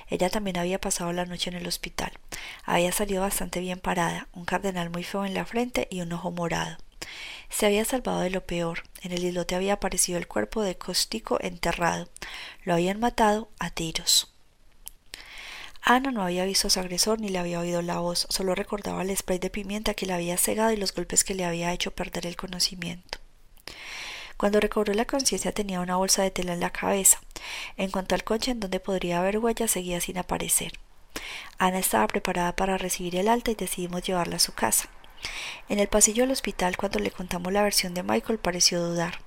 [0.10, 2.12] Ella también había pasado la noche en el hospital.
[2.66, 6.32] Había salido bastante bien parada, un cardenal muy feo en la frente y un ojo
[6.32, 6.78] morado.
[7.50, 8.84] Se había salvado de lo peor.
[9.02, 12.10] En el islote había aparecido el cuerpo de Costico enterrado.
[12.64, 14.34] Lo habían matado a tiros.
[15.84, 19.02] Ana no había visto a su agresor ni le había oído la voz, solo recordaba
[19.02, 21.92] el spray de pimienta que le había cegado y los golpes que le había hecho
[21.92, 23.18] perder el conocimiento.
[24.42, 27.22] Cuando recobró la conciencia tenía una bolsa de tela en la cabeza.
[27.78, 30.72] En cuanto al coche en donde podría haber huellas, seguía sin aparecer.
[31.60, 34.90] Ana estaba preparada para recibir el alta y decidimos llevarla a su casa.
[35.70, 39.20] En el pasillo del hospital, cuando le contamos la versión de Michael, pareció dudar.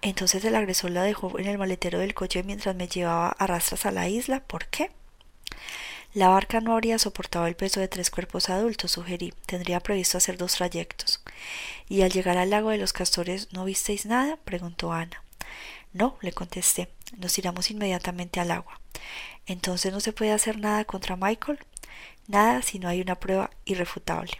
[0.00, 3.84] Entonces el agresor la dejó en el maletero del coche mientras me llevaba a rastras
[3.84, 4.44] a la isla.
[4.44, 4.92] ¿Por qué?
[6.12, 9.32] La barca no habría soportado el peso de tres cuerpos adultos, sugerí.
[9.46, 11.22] Tendría previsto hacer dos trayectos.
[11.88, 14.36] ¿Y al llegar al lago de los castores no visteis nada?
[14.44, 15.22] preguntó Ana.
[15.92, 16.88] No, le contesté.
[17.16, 18.80] Nos tiramos inmediatamente al agua.
[19.46, 21.60] Entonces no se puede hacer nada contra Michael.
[22.26, 24.32] Nada si no hay una prueba irrefutable.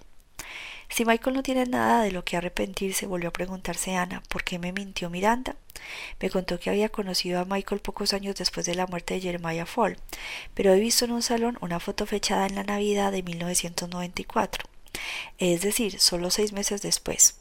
[0.90, 4.58] Si Michael no tiene nada de lo que arrepentirse, volvió a preguntarse Ana, ¿por qué
[4.58, 5.56] me mintió Miranda?
[6.20, 9.66] Me contó que había conocido a Michael pocos años después de la muerte de Jeremiah
[9.66, 9.96] Fall,
[10.54, 14.68] pero he visto en un salón una foto fechada en la Navidad de 1994
[15.38, 17.38] es decir, solo seis meses después.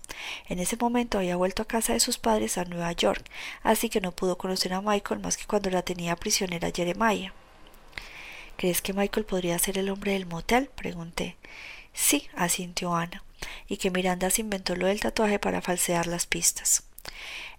[0.47, 3.25] En ese momento había vuelto a casa de sus padres a Nueva York,
[3.63, 7.33] así que no pudo conocer a Michael más que cuando la tenía prisionera Jeremiah.
[8.57, 10.69] ¿Crees que Michael podría ser el hombre del motel?
[10.75, 11.37] pregunté.
[11.93, 13.23] Sí, asintió Ana,
[13.67, 16.83] y que Miranda se inventó lo del tatuaje para falsear las pistas.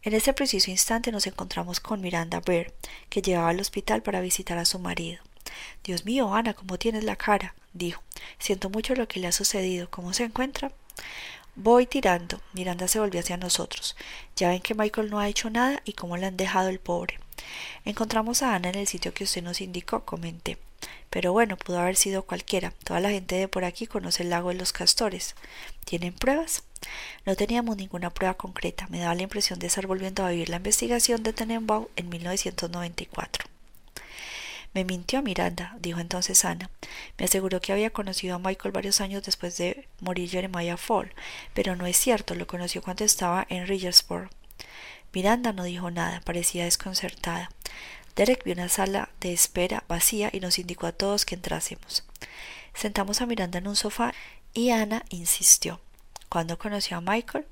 [0.02, 2.72] En ese preciso instante nos encontramos con Miranda Bear,
[3.08, 5.22] que llevaba al hospital para visitar a su marido.
[5.84, 7.54] Dios mío, Ana, ¿cómo tienes la cara?
[7.72, 8.02] dijo.
[8.38, 9.90] Siento mucho lo que le ha sucedido.
[9.90, 10.72] ¿Cómo se encuentra?
[11.54, 12.40] Voy tirando.
[12.52, 13.96] Miranda se volvió hacia nosotros.
[14.36, 17.18] Ya ven que Michael no ha hecho nada y cómo le han dejado el pobre.
[17.84, 20.58] Encontramos a Ana en el sitio que usted nos indicó, comenté.
[21.10, 22.72] Pero bueno, pudo haber sido cualquiera.
[22.84, 25.34] Toda la gente de por aquí conoce el lago de los castores.
[25.84, 26.62] ¿Tienen pruebas?
[27.26, 28.86] No teníamos ninguna prueba concreta.
[28.88, 33.44] Me daba la impresión de estar volviendo a vivir la investigación de Tenenbaum en 1994.
[34.72, 36.70] Me mintió Miranda, dijo entonces Ana.
[37.18, 41.12] Me aseguró que había conocido a Michael varios años después de morir Jeremiah Fall,
[41.54, 44.30] pero no es cierto, lo conoció cuando estaba en Ridgersburg.
[45.12, 47.50] Miranda no dijo nada, parecía desconcertada.
[48.16, 52.04] Derek vio una sala de espera vacía y nos indicó a todos que entrásemos.
[52.74, 54.12] Sentamos a Miranda en un sofá
[54.54, 55.80] y Ana insistió.
[56.28, 57.46] ¿Cuándo conoció a Michael?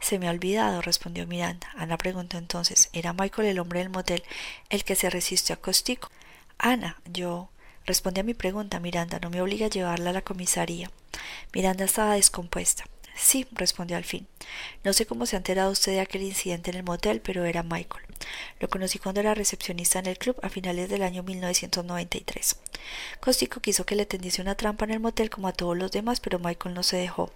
[0.00, 1.68] Se me ha olvidado, respondió Miranda.
[1.76, 4.22] Ana preguntó entonces, ¿era Michael el hombre del motel
[4.70, 6.10] el que se resistió a Costico?
[6.58, 7.50] Ana, yo.
[7.86, 9.18] Responde a mi pregunta, Miranda.
[9.20, 10.90] No me obliga a llevarla a la comisaría.
[11.52, 12.84] Miranda estaba descompuesta.
[13.14, 14.26] Sí, respondió al fin.
[14.82, 17.62] No sé cómo se ha enterado usted de aquel incidente en el motel, pero era
[17.62, 18.04] Michael.
[18.60, 22.56] Lo conocí cuando era recepcionista en el club a finales del año 1993.
[23.20, 26.20] Costico quiso que le tendiese una trampa en el motel como a todos los demás,
[26.20, 27.32] pero Michael no se dejó.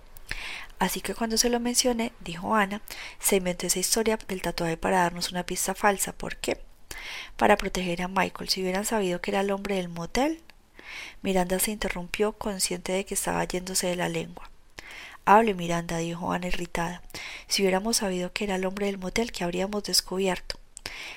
[0.79, 2.83] Así que cuando se lo mencioné, dijo Ana,
[3.19, 6.12] se inventó esa historia del tatuaje para darnos una pista falsa.
[6.12, 6.61] ¿Por qué?
[7.37, 8.49] para proteger a Michael.
[8.49, 10.43] Si hubieran sabido que era el hombre del motel.
[11.23, 14.51] Miranda se interrumpió, consciente de que estaba yéndose de la lengua.
[15.31, 17.03] Hable, Miranda, dijo Ana irritada.
[17.49, 20.59] Si hubiéramos sabido que era el hombre del motel, ¿qué habríamos descubierto?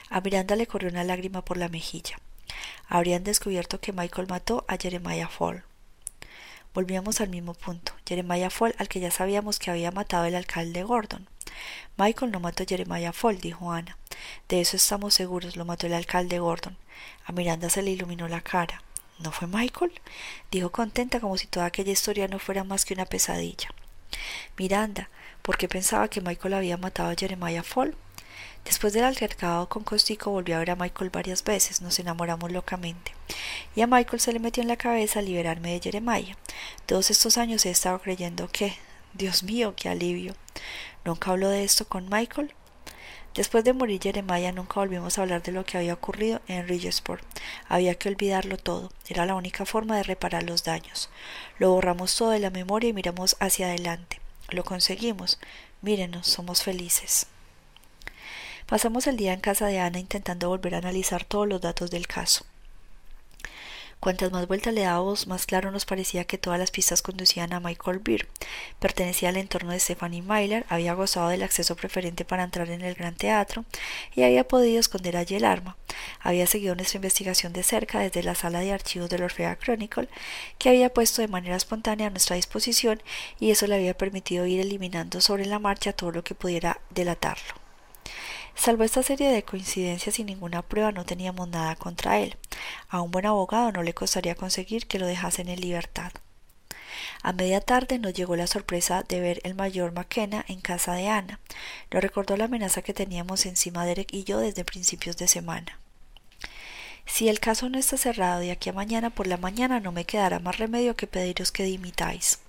[0.09, 2.19] A Miranda le corrió una lágrima por la mejilla.
[2.89, 5.63] Habrían descubierto que Michael mató a Jeremiah Fall.
[6.73, 7.93] Volvíamos al mismo punto.
[8.05, 11.29] Jeremiah Fall, al que ya sabíamos que había matado el alcalde Gordon.
[11.95, 13.97] Michael no mató a Jeremiah Fall, dijo Ana.
[14.49, 16.75] De eso estamos seguros, lo mató el alcalde Gordon.
[17.23, 18.83] A Miranda se le iluminó la cara.
[19.19, 19.93] ¿No fue Michael?
[20.51, 23.69] dijo contenta como si toda aquella historia no fuera más que una pesadilla.
[24.57, 25.09] Miranda,
[25.41, 27.95] ¿por qué pensaba que Michael había matado a Jeremiah Fall?
[28.65, 33.13] Después del altercado con Costico volvió a ver a Michael varias veces, nos enamoramos locamente.
[33.75, 36.37] Y a Michael se le metió en la cabeza liberarme de Jeremiah.
[36.85, 38.75] Todos estos años he estado creyendo que,
[39.13, 40.35] Dios mío, qué alivio.
[41.05, 42.53] ¿Nunca habló de esto con Michael?
[43.33, 47.23] Después de morir Jeremiah nunca volvimos a hablar de lo que había ocurrido en Ridgesport.
[47.69, 48.91] Había que olvidarlo todo.
[49.07, 51.09] Era la única forma de reparar los daños.
[51.57, 54.19] Lo borramos todo de la memoria y miramos hacia adelante.
[54.49, 55.39] Lo conseguimos.
[55.81, 57.27] Mírenos, somos felices.
[58.65, 62.07] Pasamos el día en casa de Ana intentando volver a analizar todos los datos del
[62.07, 62.45] caso.
[64.01, 67.59] Cuantas más vueltas le dábamos, más claro nos parecía que todas las pistas conducían a
[67.59, 68.27] Michael Beer.
[68.79, 72.95] Pertenecía al entorno de Stephanie Myler, había gozado del acceso preferente para entrar en el
[72.95, 73.63] Gran Teatro
[74.15, 75.77] y había podido esconder allí el arma.
[76.19, 80.09] Había seguido nuestra investigación de cerca desde la sala de archivos del Orfea Chronicle,
[80.57, 83.03] que había puesto de manera espontánea a nuestra disposición
[83.39, 87.60] y eso le había permitido ir eliminando sobre la marcha todo lo que pudiera delatarlo.
[88.55, 92.37] Salvo esta serie de coincidencias y ninguna prueba, no teníamos nada contra él.
[92.89, 96.11] A un buen abogado no le costaría conseguir que lo dejasen en libertad.
[97.23, 101.07] A media tarde nos llegó la sorpresa de ver el mayor McKenna en casa de
[101.07, 101.39] Ana.
[101.91, 105.79] Nos recordó la amenaza que teníamos encima Derek y yo desde principios de semana.
[107.05, 110.05] Si el caso no está cerrado de aquí a mañana por la mañana, no me
[110.05, 112.39] quedará más remedio que pediros que dimitáis.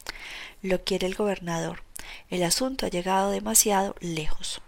[0.62, 1.82] Lo quiere el gobernador.
[2.30, 4.62] El asunto ha llegado demasiado lejos.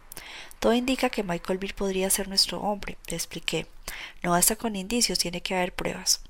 [0.64, 3.66] Todo indica que Michael Beer podría ser nuestro hombre, le expliqué.
[4.22, 6.22] No basta con indicios, tiene que haber pruebas.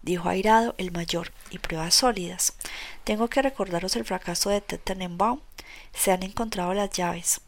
[0.00, 2.52] Dijo airado el mayor, y pruebas sólidas.
[3.02, 5.40] Tengo que recordaros el fracaso de Tettenbaum.
[5.92, 7.40] Se han encontrado las llaves.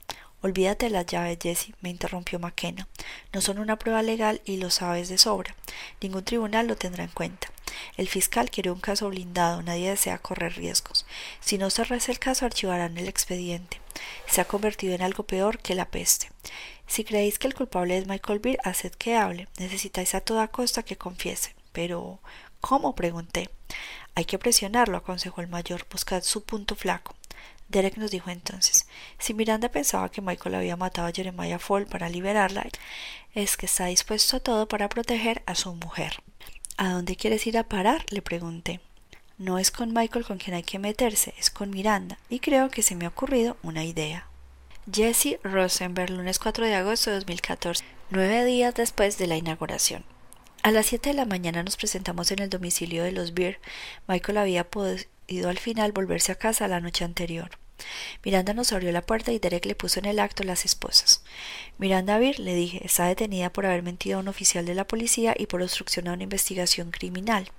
[0.42, 2.88] Olvídate de las llaves, Jessie, me interrumpió McKenna.
[3.33, 5.55] No son una prueba legal y lo sabes de sobra.
[6.00, 7.48] Ningún tribunal lo tendrá en cuenta.
[7.96, 11.07] El fiscal quiere un caso blindado, nadie desea correr riesgos.
[11.40, 13.81] Si no se reza el caso, archivarán el expediente.
[14.26, 16.31] Se ha convertido en algo peor que la peste.
[16.87, 19.48] Si creéis que el culpable es Michael Beer, haced que hable.
[19.59, 21.55] Necesitáis a toda costa que confiese.
[21.72, 22.20] Pero,
[22.61, 22.94] ¿cómo?
[22.94, 23.48] pregunté.
[24.14, 25.87] Hay que presionarlo, aconsejó el mayor.
[25.90, 27.14] Buscad su punto flaco.
[27.68, 28.87] Derek nos dijo entonces,
[29.18, 32.66] si Miranda pensaba que Michael había matado a Jeremiah Fall para liberarla,
[33.35, 36.22] es que está dispuesto a todo para proteger a su mujer.
[36.76, 38.05] ¿A dónde quieres ir a parar?
[38.11, 38.81] le pregunté.
[39.38, 42.83] No es con Michael con quien hay que meterse, es con Miranda, y creo que
[42.83, 44.26] se me ha ocurrido una idea.
[44.92, 50.05] Jesse Rosenberg, lunes 4 de agosto de 2014, nueve días después de la inauguración.
[50.62, 53.59] A las siete de la mañana nos presentamos en el domicilio de los Beer.
[54.07, 54.70] Michael había
[55.40, 57.51] al final volverse a casa la noche anterior.
[58.25, 61.25] Miranda nos abrió la puerta y Derek le puso en el acto las esposas.
[61.79, 65.35] Miranda Beer, le dije, está detenida por haber mentido a un oficial de la policía
[65.37, 67.51] y por obstrucción a una investigación criminal.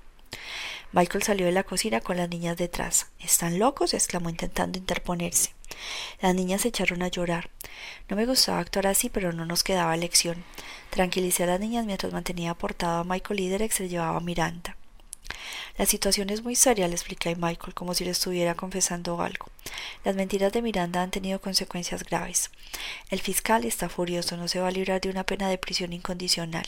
[0.92, 3.08] Michael salió de la cocina con las niñas detrás.
[3.20, 3.94] ¿Están locos?
[3.94, 5.54] exclamó intentando interponerse.
[6.22, 7.50] Las niñas se echaron a llorar.
[8.10, 10.44] No me gustaba actuar así, pero no nos quedaba elección.
[10.92, 14.78] Tranquilicé a las niñas mientras mantenía aportado a Michael y Derek se llevaba a Miranda.
[15.78, 19.48] La situación es muy seria, le expliqué Michael, como si le estuviera confesando algo.
[20.04, 22.52] Las mentiras de Miranda han tenido consecuencias graves.
[23.10, 26.66] El fiscal está furioso, no se va a librar de una pena de prisión incondicional.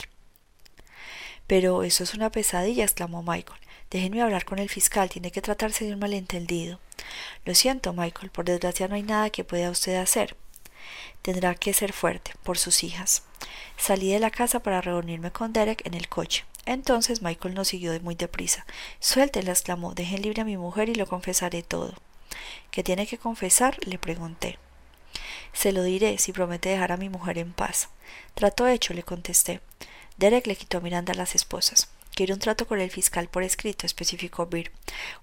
[1.48, 3.60] Pero eso es una pesadilla, exclamó Michael.
[3.91, 6.80] Déjenme hablar con el fiscal, tiene que tratarse de un malentendido.
[7.46, 10.36] Lo siento, Michael, por desgracia no hay nada que pueda usted hacer.
[11.22, 13.24] Tendrá que ser fuerte, por sus hijas.
[13.78, 16.46] Salí de la casa para reunirme con Derek en el coche.
[16.66, 18.66] Entonces Michael nos siguió de muy deprisa.
[19.00, 21.94] Suéltela, exclamó, dejen libre a mi mujer y lo confesaré todo.
[22.72, 23.78] ¿Qué tiene que confesar?
[23.86, 24.58] le pregunté.
[25.54, 27.90] Se lo diré si promete dejar a mi mujer en paz.
[28.34, 29.62] Trato hecho, le contesté.
[30.18, 31.90] Derek le quitó a Miranda a las esposas.
[32.14, 34.72] Quiero un trato con el fiscal por escrito, especificó Beer.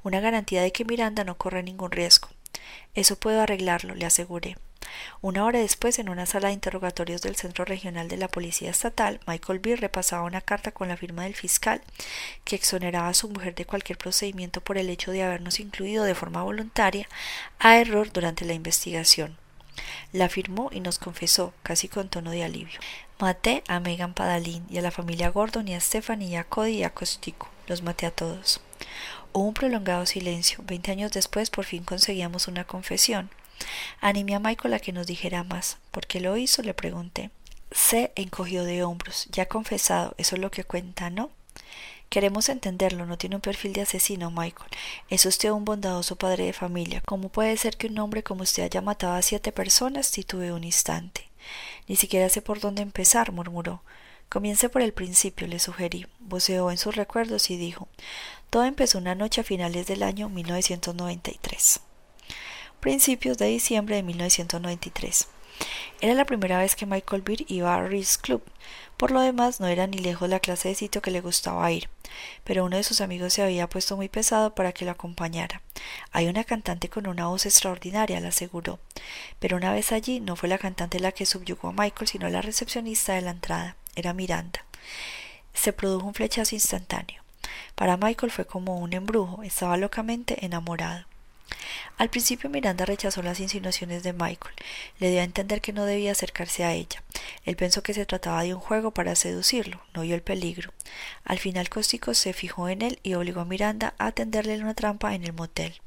[0.03, 2.29] Una garantía de que Miranda no corre ningún riesgo.
[2.95, 4.57] Eso puedo arreglarlo, le aseguré.
[5.21, 9.21] Una hora después, en una sala de interrogatorios del Centro Regional de la Policía Estatal,
[9.27, 11.81] Michael Beer repasaba una carta con la firma del fiscal
[12.45, 16.15] que exoneraba a su mujer de cualquier procedimiento por el hecho de habernos incluido de
[16.15, 17.09] forma voluntaria
[17.59, 19.37] a error durante la investigación.
[20.13, 22.79] La firmó y nos confesó, casi con tono de alivio.
[23.19, 26.79] Maté a Megan Padalín y a la familia Gordon y a Stephanie y a Cody
[26.79, 27.49] y a Costico.
[27.69, 28.61] Los maté a todos.
[29.33, 30.59] Hubo un prolongado silencio.
[30.65, 33.31] Veinte años después por fin conseguíamos una confesión.
[34.01, 35.79] Animé a Michael a que nos dijera más.
[35.91, 36.63] ¿Por qué lo hizo?
[36.63, 37.31] le pregunté.
[37.71, 39.29] Se encogió de hombros.
[39.33, 41.31] Ya confesado, eso es lo que cuenta, ¿no?
[42.13, 44.69] Queremos entenderlo, no tiene un perfil de asesino, Michael.
[45.09, 47.01] Es usted un bondadoso padre de familia.
[47.07, 50.11] ¿Cómo puede ser que un hombre como usted haya matado a siete personas?
[50.11, 51.31] titubeó un instante.
[51.89, 53.83] Ni siquiera sé por dónde empezar, murmuró.
[54.29, 56.07] Comience por el principio, le sugerí.
[56.21, 57.89] Voceó en sus recuerdos y dijo
[58.51, 61.81] Todo empezó una noche a finales del año 1993.
[62.83, 65.29] Principios de diciembre de 1993.
[66.01, 68.43] Era la primera vez que Michael Beer iba a Reese Club.
[68.97, 71.89] Por lo demás, no era ni lejos la clase de sitio que le gustaba ir,
[72.43, 75.63] pero uno de sus amigos se había puesto muy pesado para que lo acompañara.
[76.11, 78.81] Hay una cantante con una voz extraordinaria, le aseguró.
[79.39, 82.43] Pero una vez allí, no fue la cantante la que subyugó a Michael, sino la
[82.43, 83.77] recepcionista de la entrada.
[83.95, 84.65] Era Miranda.
[85.55, 87.23] Se produjo un flechazo instantáneo.
[87.77, 91.12] Para Michael fue como un embrujo, estaba locamente enamorado.
[91.99, 94.55] Al principio Miranda rechazó las insinuaciones de Michael,
[94.99, 97.03] le dio a entender que no debía acercarse a ella.
[97.45, 100.73] Él pensó que se trataba de un juego para seducirlo, no vio el peligro.
[101.25, 105.15] Al final Cóstico se fijó en él y obligó a Miranda a tenderle una trampa
[105.15, 105.81] en el motel.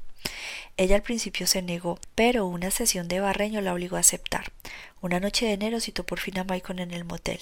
[0.76, 4.52] Ella al principio se negó, pero una sesión de barreño la obligó a aceptar.
[5.00, 7.40] Una noche de enero citó por fin a Michael en el motel.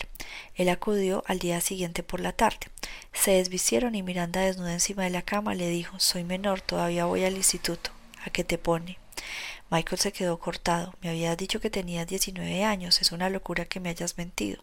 [0.55, 2.69] Él acudió al día siguiente por la tarde.
[3.13, 7.25] Se desvistieron y Miranda desnuda encima de la cama le dijo Soy menor, todavía voy
[7.25, 7.94] al instituto.
[8.25, 8.99] ¿A qué te pone?
[9.71, 10.95] Michael se quedó cortado.
[11.03, 13.01] Me habías dicho que tenías diecinueve años.
[13.01, 14.63] Es una locura que me hayas mentido.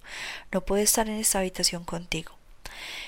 [0.51, 2.33] No puedo estar en esta habitación contigo.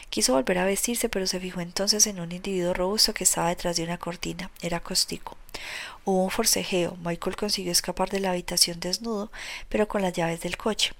[0.10, 3.78] Quiso volver a vestirse, pero se fijó entonces en un individuo robusto que estaba detrás
[3.78, 4.52] de una cortina.
[4.62, 5.38] Era Costico.
[6.06, 6.98] Hubo un forcejeo.
[6.98, 9.32] Michael consiguió escapar de la habitación desnudo,
[9.70, 10.94] pero con las llaves del coche.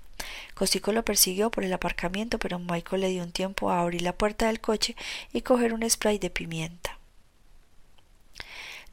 [0.56, 4.14] Costico lo persiguió por el aparcamiento, pero Michael le dio un tiempo a abrir la
[4.14, 4.96] puerta del coche
[5.32, 6.98] y coger un spray de pimienta.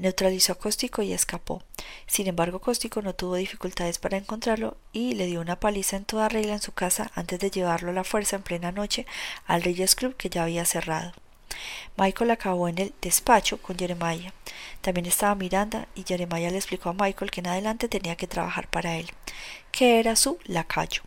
[0.00, 1.62] Neutralizó a Cóstico y escapó.
[2.06, 6.30] Sin embargo, Cóstico no tuvo dificultades para encontrarlo y le dio una paliza en toda
[6.30, 9.04] regla en su casa antes de llevarlo a la fuerza en plena noche
[9.46, 11.12] al Reyes Club que ya había cerrado.
[11.98, 14.32] Michael acabó en el despacho con Jeremiah.
[14.80, 18.68] También estaba Miranda y Jeremiah le explicó a Michael que en adelante tenía que trabajar
[18.70, 19.10] para él,
[19.70, 21.02] que era su lacayo.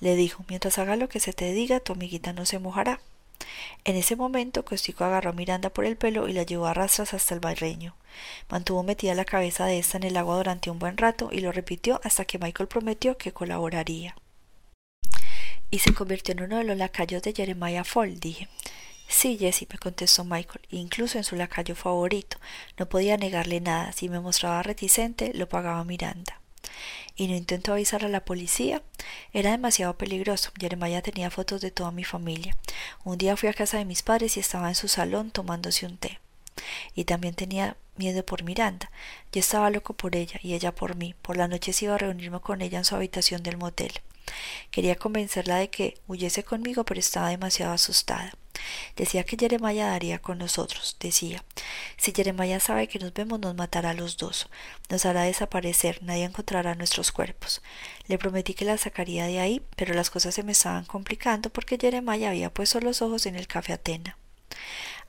[0.00, 2.98] Le dijo, mientras haga lo que se te diga, tu amiguita no se mojará.
[3.84, 7.14] En ese momento, Costico agarró a Miranda por el pelo y la llevó a rastras
[7.14, 7.94] hasta el barreño.
[8.48, 11.52] Mantuvo metida la cabeza de esta en el agua durante un buen rato y lo
[11.52, 14.16] repitió hasta que Michael prometió que colaboraría.
[15.70, 18.48] Y se convirtió en uno de los lacayos de Jeremiah Fall, dije.
[19.08, 22.38] Sí, Jessie, me contestó Michael, incluso en su lacayo favorito.
[22.78, 23.92] No podía negarle nada.
[23.92, 26.40] Si me mostraba reticente, lo pagaba Miranda
[27.16, 28.82] y no intentó avisar a la policía.
[29.32, 30.50] Era demasiado peligroso.
[30.58, 32.56] Jeremiah tenía fotos de toda mi familia.
[33.04, 35.98] Un día fui a casa de mis padres y estaba en su salón tomándose un
[35.98, 36.20] té.
[36.94, 38.90] Y también tenía miedo por Miranda.
[39.32, 41.14] Yo estaba loco por ella y ella por mí.
[41.20, 43.92] Por la noche se iba a reunirme con ella en su habitación del motel.
[44.70, 48.32] Quería convencerla de que huyese conmigo, pero estaba demasiado asustada.
[48.96, 50.96] Decía que Jeremiah daría con nosotros.
[51.00, 51.44] Decía,
[51.96, 54.48] si Jeremiah sabe que nos vemos, nos matará a los dos.
[54.88, 57.62] Nos hará desaparecer, nadie encontrará nuestros cuerpos.
[58.06, 61.78] Le prometí que la sacaría de ahí, pero las cosas se me estaban complicando porque
[61.78, 64.16] Jeremiah había puesto los ojos en el café Atena.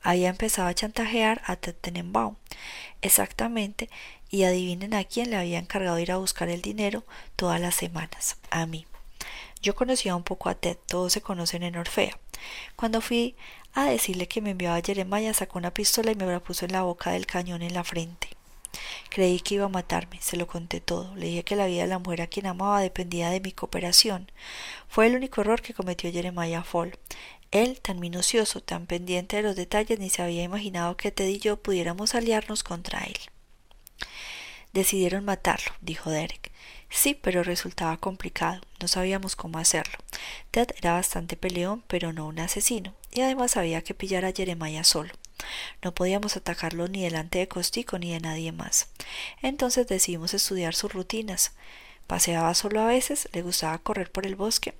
[0.02, 2.36] Había empezado a chantajear a Tettenbaum.
[3.02, 3.90] Exactamente,
[4.30, 7.04] y adivinen a quién le había encargado ir a buscar el dinero
[7.36, 8.36] todas las semanas.
[8.50, 8.86] A mí.
[9.66, 12.16] Yo conocía un poco a Ted, todos se conocen en Orfea.
[12.76, 13.34] Cuando fui
[13.72, 16.70] a decirle que me enviaba a Jeremiah, sacó una pistola y me la puso en
[16.70, 18.28] la boca del cañón en la frente.
[19.10, 21.16] Creí que iba a matarme, se lo conté todo.
[21.16, 24.30] Le dije que la vida de la mujer a quien amaba dependía de mi cooperación.
[24.86, 26.96] Fue el único error que cometió Jeremiah Fall.
[27.50, 31.40] Él, tan minucioso, tan pendiente de los detalles, ni se había imaginado que Ted y
[31.40, 33.18] yo pudiéramos aliarnos contra él.
[34.72, 36.52] Decidieron matarlo, dijo Derek.
[36.96, 38.62] Sí, pero resultaba complicado.
[38.80, 39.98] No sabíamos cómo hacerlo.
[40.50, 44.82] Ted era bastante peleón, pero no un asesino, y además había que pillar a Jeremiah
[44.82, 45.12] solo.
[45.82, 48.88] No podíamos atacarlo ni delante de Costico ni de nadie más.
[49.42, 51.52] Entonces decidimos estudiar sus rutinas.
[52.06, 54.72] Paseaba solo a veces, le gustaba correr por el bosque.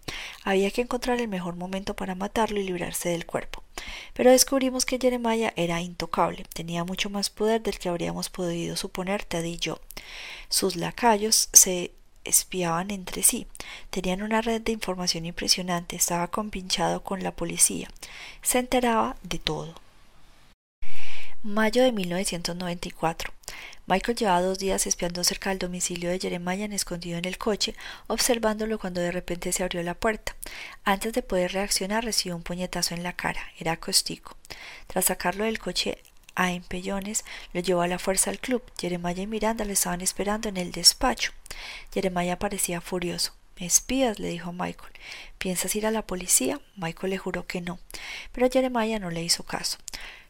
[0.43, 3.63] Había que encontrar el mejor momento para matarlo y librarse del cuerpo.
[4.15, 9.25] Pero descubrimos que Jeremiah era intocable, tenía mucho más poder del que habríamos podido suponer
[9.25, 9.81] Ted y yo.
[10.49, 11.93] Sus lacayos se
[12.27, 13.47] espiaban entre sí.
[13.91, 17.89] Tenían una red de información impresionante, estaba compinchado con la policía.
[18.43, 19.75] Se enteraba de todo.
[21.43, 23.33] Mayo de 1994.
[23.87, 27.77] Michael llevaba dos días espiando cerca del domicilio de Jeremiah escondido en el coche,
[28.09, 30.35] observándolo cuando de repente se abrió la puerta.
[30.83, 33.41] Antes de poder reaccionar recibió un puñetazo en la cara.
[33.61, 34.37] Era Costico.
[34.89, 35.99] Tras sacarlo del coche
[36.37, 38.63] a empellones, lo llevó a la fuerza al club.
[38.79, 41.33] Jeremiah y Miranda le estaban esperando en el despacho.
[41.93, 43.33] Jeremiah parecía furioso.
[43.59, 44.19] ¿Me espías?
[44.19, 44.93] le dijo Michael.
[45.39, 46.61] ¿Piensas ir a la policía?
[46.77, 47.79] Michael le juró que no.
[48.33, 49.79] Pero Jeremiah no le hizo caso.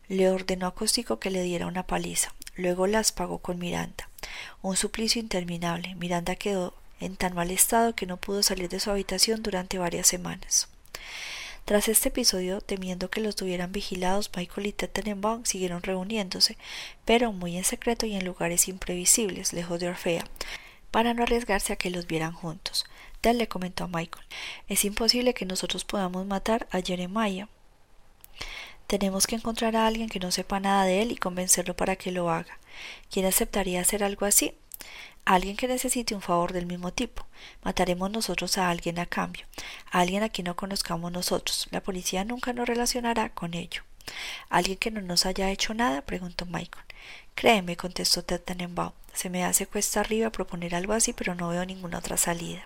[0.09, 2.33] Le ordenó a Costico que le diera una paliza.
[2.55, 4.09] Luego las pagó con Miranda.
[4.63, 5.97] Un suplicio interminable.
[5.97, 10.07] Miranda quedó en tan mal estado que no pudo salir de su habitación durante varias
[10.07, 10.69] semanas.
[11.67, 16.57] Tras este episodio, temiendo que los tuvieran vigilados, Michael y Tettenbaum siguieron reuniéndose,
[17.05, 20.23] pero muy en secreto y en lugares imprevisibles, lejos de Orfea,
[20.93, 22.87] para no arriesgarse a que los vieran juntos.
[23.21, 24.25] Ted le comentó a Michael,
[24.69, 27.49] es imposible que nosotros podamos matar a Jeremiah.
[28.87, 32.13] Tenemos que encontrar a alguien que no sepa nada de él y convencerlo para que
[32.13, 32.61] lo haga.
[33.11, 34.55] ¿Quién aceptaría hacer algo así?
[35.27, 37.27] Alguien que necesite un favor del mismo tipo.
[37.65, 39.45] Mataremos nosotros a alguien a cambio,
[39.91, 41.67] a alguien a quien no conozcamos nosotros.
[41.73, 43.83] La policía nunca nos relacionará con ello.
[44.51, 46.03] ¿Alguien que no nos haya hecho nada?
[46.03, 46.85] preguntó Michael.
[47.35, 48.93] Créeme, contestó Ted Tenenbaum.
[49.15, 52.65] Se me hace cuesta arriba proponer algo así, pero no veo ninguna otra salida.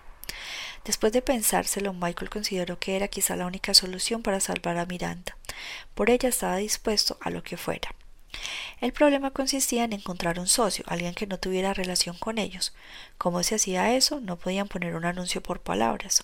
[0.85, 5.35] Después de pensárselo, Michael consideró que era quizá la única solución para salvar a Miranda.
[5.95, 7.95] Por ella estaba dispuesto a lo que fuera.
[8.79, 12.73] El problema consistía en encontrar un socio, alguien que no tuviera relación con ellos.
[13.17, 14.19] ¿Cómo se hacía eso?
[14.19, 16.23] No podían poner un anuncio por palabras.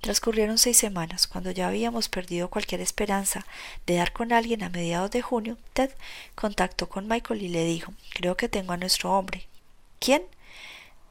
[0.00, 1.26] Transcurrieron seis semanas.
[1.26, 3.46] Cuando ya habíamos perdido cualquier esperanza
[3.86, 5.90] de dar con alguien a mediados de junio, Ted
[6.34, 9.46] contactó con Michael y le dijo Creo que tengo a nuestro hombre.
[10.00, 10.22] ¿Quién?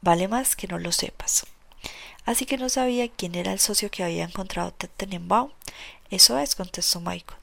[0.02, 1.46] Vale más que no lo sepas
[2.26, 5.52] así que no sabía quién era el socio que había encontrado Ted Tenenbaum.
[6.10, 7.40] Eso es, contestó Michael.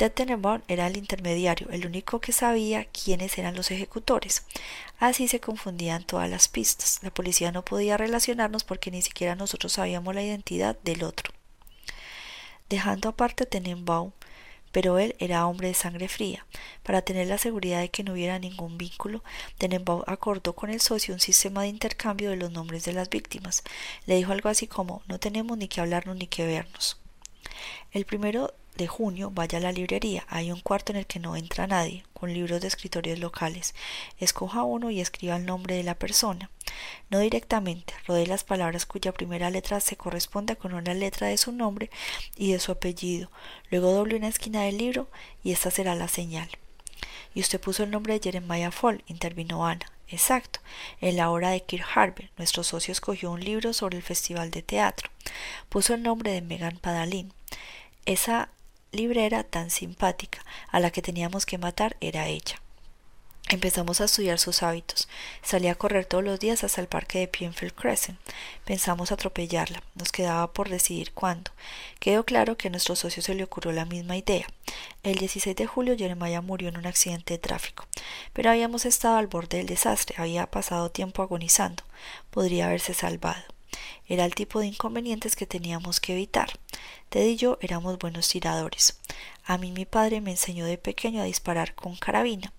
[0.00, 4.46] Ted Tenenbaum era el intermediario, el único que sabía quiénes eran los ejecutores.
[4.98, 7.00] Así se confundían todas las pistas.
[7.02, 11.34] La policía no podía relacionarnos porque ni siquiera nosotros sabíamos la identidad del otro.
[12.70, 14.12] Dejando aparte Tenenbaum,
[14.72, 16.46] pero él era hombre de sangre fría.
[16.82, 19.22] Para tener la seguridad de que no hubiera ningún vínculo,
[19.58, 23.64] Tenenbaum acordó con el socio un sistema de intercambio de los nombres de las víctimas.
[24.06, 26.98] Le dijo algo así como no tenemos ni que hablarnos ni que vernos.
[27.92, 30.24] El primero de junio vaya a la librería.
[30.28, 33.74] Hay un cuarto en el que no entra nadie, con libros de escritorios locales.
[34.18, 36.50] Escoja uno y escriba el nombre de la persona.
[37.10, 41.52] No directamente, rodee las palabras cuya primera letra se corresponde con una letra de su
[41.52, 41.90] nombre
[42.36, 43.30] y de su apellido.
[43.70, 45.08] Luego doble una esquina del libro
[45.44, 46.48] y esta será la señal.
[47.34, 49.86] Y usted puso el nombre de Jeremiah Fall, intervino Ana.
[50.08, 50.60] Exacto.
[51.00, 54.62] En la hora de Kirk Harvey, nuestro socio escogió un libro sobre el festival de
[54.62, 55.10] teatro.
[55.68, 57.32] Puso el nombre de Megan Padalín.
[58.06, 58.48] Esa
[58.92, 62.60] librera tan simpática a la que teníamos que matar era ella.
[63.50, 65.08] Empezamos a estudiar sus hábitos.
[65.42, 68.16] Salía a correr todos los días hasta el parque de Pienfield Crescent.
[68.64, 69.82] Pensamos atropellarla.
[69.96, 71.50] Nos quedaba por decidir cuándo.
[71.98, 74.46] Quedó claro que a nuestro socio se le ocurrió la misma idea.
[75.02, 77.88] El 16 de julio Jeremiah murió en un accidente de tráfico.
[78.32, 80.14] Pero habíamos estado al borde del desastre.
[80.18, 81.82] Había pasado tiempo agonizando.
[82.30, 83.42] Podría haberse salvado.
[84.06, 86.58] Era el tipo de inconvenientes que teníamos que evitar.
[87.08, 88.98] Ted y yo éramos buenos tiradores.
[89.44, 92.52] A mí mi padre me enseñó de pequeño a disparar con carabina.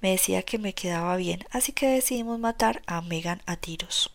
[0.00, 4.10] Me decía que me quedaba bien, así que decidimos matar a Megan a tiros.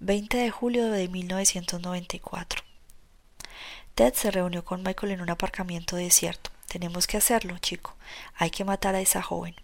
[0.00, 2.62] 20 de julio de 1994.
[3.94, 6.50] Ted se reunió con Michael en un aparcamiento desierto.
[6.68, 7.96] Tenemos que hacerlo, chico.
[8.36, 9.56] Hay que matar a esa joven.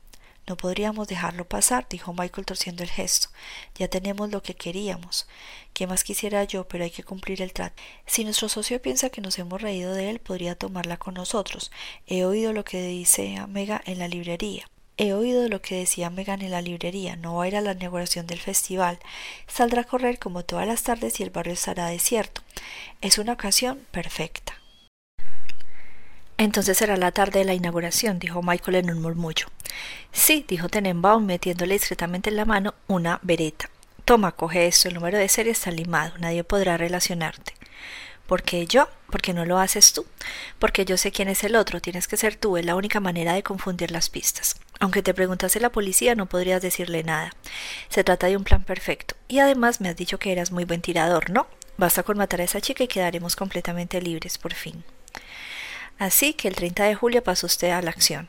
[0.46, 3.28] No podríamos dejarlo pasar, dijo Michael torciendo el gesto.
[3.76, 5.26] Ya tenemos lo que queríamos.
[5.72, 6.68] ¿Qué más quisiera yo?
[6.68, 7.82] Pero hay que cumplir el trato.
[8.06, 11.70] Si nuestro socio piensa que nos hemos reído de él, podría tomarla con nosotros.
[12.06, 14.68] He oído lo que dice Mega en la librería.
[14.96, 17.16] He oído lo que decía Megan en la librería.
[17.16, 19.00] No va a ir a la inauguración del festival.
[19.48, 22.42] Saldrá a correr como todas las tardes y el barrio estará desierto.
[23.00, 24.63] Es una ocasión perfecta.
[26.36, 29.46] Entonces será la tarde de la inauguración, dijo Michael en un murmullo.
[30.12, 33.70] Sí, dijo Tenenbaum metiéndole discretamente en la mano una vereta.
[34.04, 37.54] Toma, coge esto, el número de serie está limado, nadie podrá relacionarte.
[38.26, 38.88] ¿Por qué yo?
[39.10, 40.06] ¿Por qué no lo haces tú?
[40.58, 43.34] Porque yo sé quién es el otro, tienes que ser tú, es la única manera
[43.34, 44.56] de confundir las pistas.
[44.80, 47.32] Aunque te preguntase la policía, no podrías decirle nada.
[47.90, 49.14] Se trata de un plan perfecto.
[49.28, 51.46] Y además me has dicho que eras muy buen tirador, ¿no?
[51.76, 54.84] Basta con matar a esa chica y quedaremos completamente libres, por fin.
[56.04, 58.28] Así que el 30 de julio pasó usted a la acción,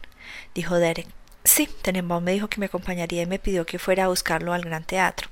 [0.54, 1.08] dijo Derek.
[1.44, 4.62] Sí, Tenenbaum me dijo que me acompañaría y me pidió que fuera a buscarlo al
[4.62, 5.28] Gran Teatro.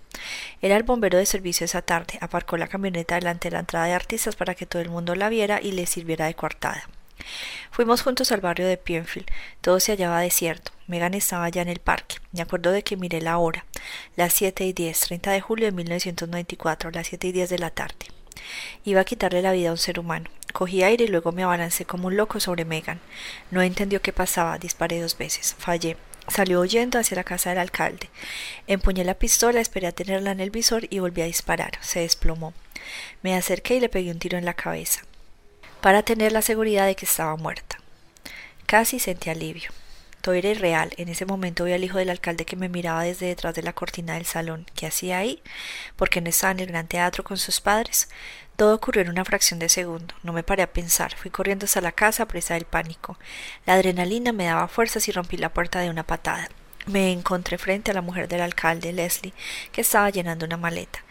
[0.62, 2.18] Era el bombero de servicio esa tarde.
[2.20, 5.30] Aparcó la camioneta delante de la entrada de artistas para que todo el mundo la
[5.30, 6.90] viera y le sirviera de coartada.
[7.72, 9.32] Fuimos juntos al barrio de Pienfield.
[9.62, 10.74] Todo se hallaba desierto.
[10.86, 12.18] Megan estaba ya en el parque.
[12.34, 13.64] Me acuerdo de que miré la hora.
[14.18, 17.70] Las siete y diez, 30 de julio de 1994, las siete y diez de la
[17.70, 18.13] tarde.
[18.86, 20.30] Iba a quitarle la vida a un ser humano.
[20.54, 23.00] Cogí aire y luego me abalancé como un loco sobre Megan.
[23.52, 24.58] No entendió qué pasaba.
[24.58, 25.56] Disparé dos veces.
[25.58, 25.98] Fallé.
[26.28, 28.10] Salió huyendo hacia la casa del alcalde.
[28.68, 31.72] Empuñé la pistola, esperé a tenerla en el visor y volví a disparar.
[31.82, 32.54] Se desplomó.
[33.22, 35.02] Me acerqué y le pegué un tiro en la cabeza,
[35.82, 37.78] para tener la seguridad de que estaba muerta.
[38.66, 39.72] Casi sentí alivio.
[40.24, 40.94] Todo era irreal.
[40.96, 43.74] En ese momento vi al hijo del alcalde que me miraba desde detrás de la
[43.74, 44.66] cortina del salón.
[44.74, 45.44] ¿Qué hacía ahí?
[45.98, 48.08] porque no estaba en el gran teatro con sus padres?
[48.56, 50.16] Todo ocurrió en una fracción de segundo.
[50.24, 51.14] No me paré a pensar.
[51.18, 53.20] Fui corriendo hasta la casa presa del pánico.
[53.66, 56.48] La adrenalina me daba fuerzas y rompí la puerta de una patada.
[56.86, 59.34] Me encontré frente a la mujer del alcalde, Leslie,
[59.74, 61.04] que estaba llenando una maleta.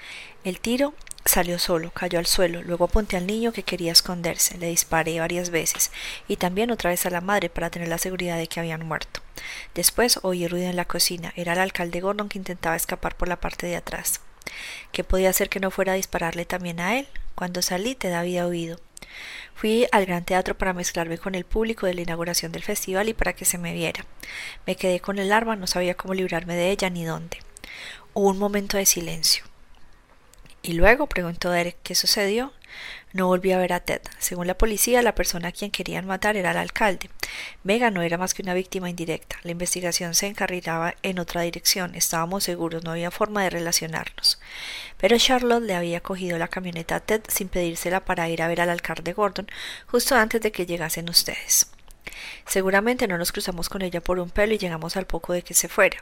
[0.42, 0.94] El tiro
[1.24, 5.50] Salió solo, cayó al suelo, luego apunté al niño que quería esconderse, le disparé varias
[5.50, 5.92] veces,
[6.26, 9.20] y también otra vez a la madre para tener la seguridad de que habían muerto.
[9.74, 13.40] Después oí ruido en la cocina, era el alcalde Gordon que intentaba escapar por la
[13.40, 14.20] parte de atrás.
[14.90, 17.08] ¿Qué podía hacer que no fuera a dispararle también a él?
[17.34, 18.80] Cuando salí te había oído.
[19.54, 23.14] Fui al gran teatro para mezclarme con el público de la inauguración del festival y
[23.14, 24.04] para que se me viera.
[24.66, 27.38] Me quedé con el arma, no sabía cómo librarme de ella ni dónde.
[28.12, 29.44] Hubo un momento de silencio.
[30.62, 31.08] ¿Y luego?
[31.08, 31.76] preguntó Derek.
[31.82, 32.52] ¿Qué sucedió?
[33.12, 34.00] No volví a ver a Ted.
[34.18, 37.10] Según la policía, la persona a quien querían matar era el alcalde.
[37.64, 39.36] Vega no era más que una víctima indirecta.
[39.42, 41.94] La investigación se encarrilaba en otra dirección.
[41.96, 44.40] Estábamos seguros, no había forma de relacionarnos.
[44.98, 48.60] Pero Charlotte le había cogido la camioneta a Ted sin pedírsela para ir a ver
[48.60, 49.48] al alcalde Gordon
[49.88, 51.66] justo antes de que llegasen ustedes.
[52.46, 55.55] Seguramente no nos cruzamos con ella por un pelo y llegamos al poco de que
[55.55, 55.98] se fuera.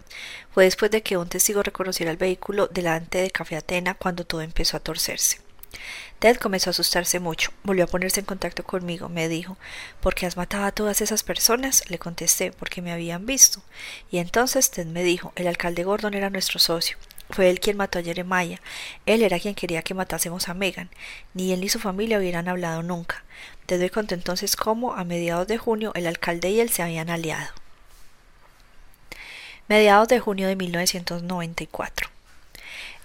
[0.53, 4.40] Fue después de que un testigo reconociera el vehículo delante de Café Atena cuando todo
[4.40, 5.38] empezó a torcerse.
[6.18, 7.53] Ted comenzó a asustarse mucho.
[7.62, 9.09] Volvió a ponerse en contacto conmigo.
[9.09, 9.57] Me dijo
[10.01, 11.88] ¿Por qué has matado a todas esas personas?
[11.88, 13.62] Le contesté porque me habían visto.
[14.11, 16.96] Y entonces Ted me dijo el alcalde Gordon era nuestro socio.
[17.30, 18.60] Fue él quien mató a Jeremiah.
[19.06, 20.90] Él era quien quería que matásemos a Megan.
[21.34, 23.24] Ni él ni su familia hubieran hablado nunca.
[23.66, 27.08] Te doy cuenta entonces cómo, a mediados de junio, el alcalde y él se habían
[27.08, 27.50] aliado.
[29.68, 32.08] Mediados de junio de 1994.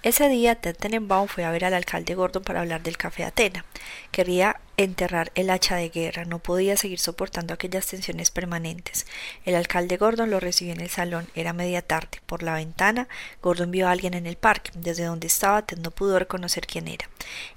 [0.02, 3.64] Ese día Ted Tenenbaum fue a ver al alcalde Gordon para hablar del café Atena.
[4.10, 6.24] Quería enterrar el hacha de guerra.
[6.24, 9.06] No podía seguir soportando aquellas tensiones permanentes.
[9.44, 11.28] El alcalde Gordon lo recibió en el salón.
[11.34, 12.20] Era media tarde.
[12.26, 13.08] Por la ventana,
[13.42, 14.70] Gordon vio a alguien en el parque.
[14.74, 17.08] Desde donde estaba, Ted no pudo reconocer quién era.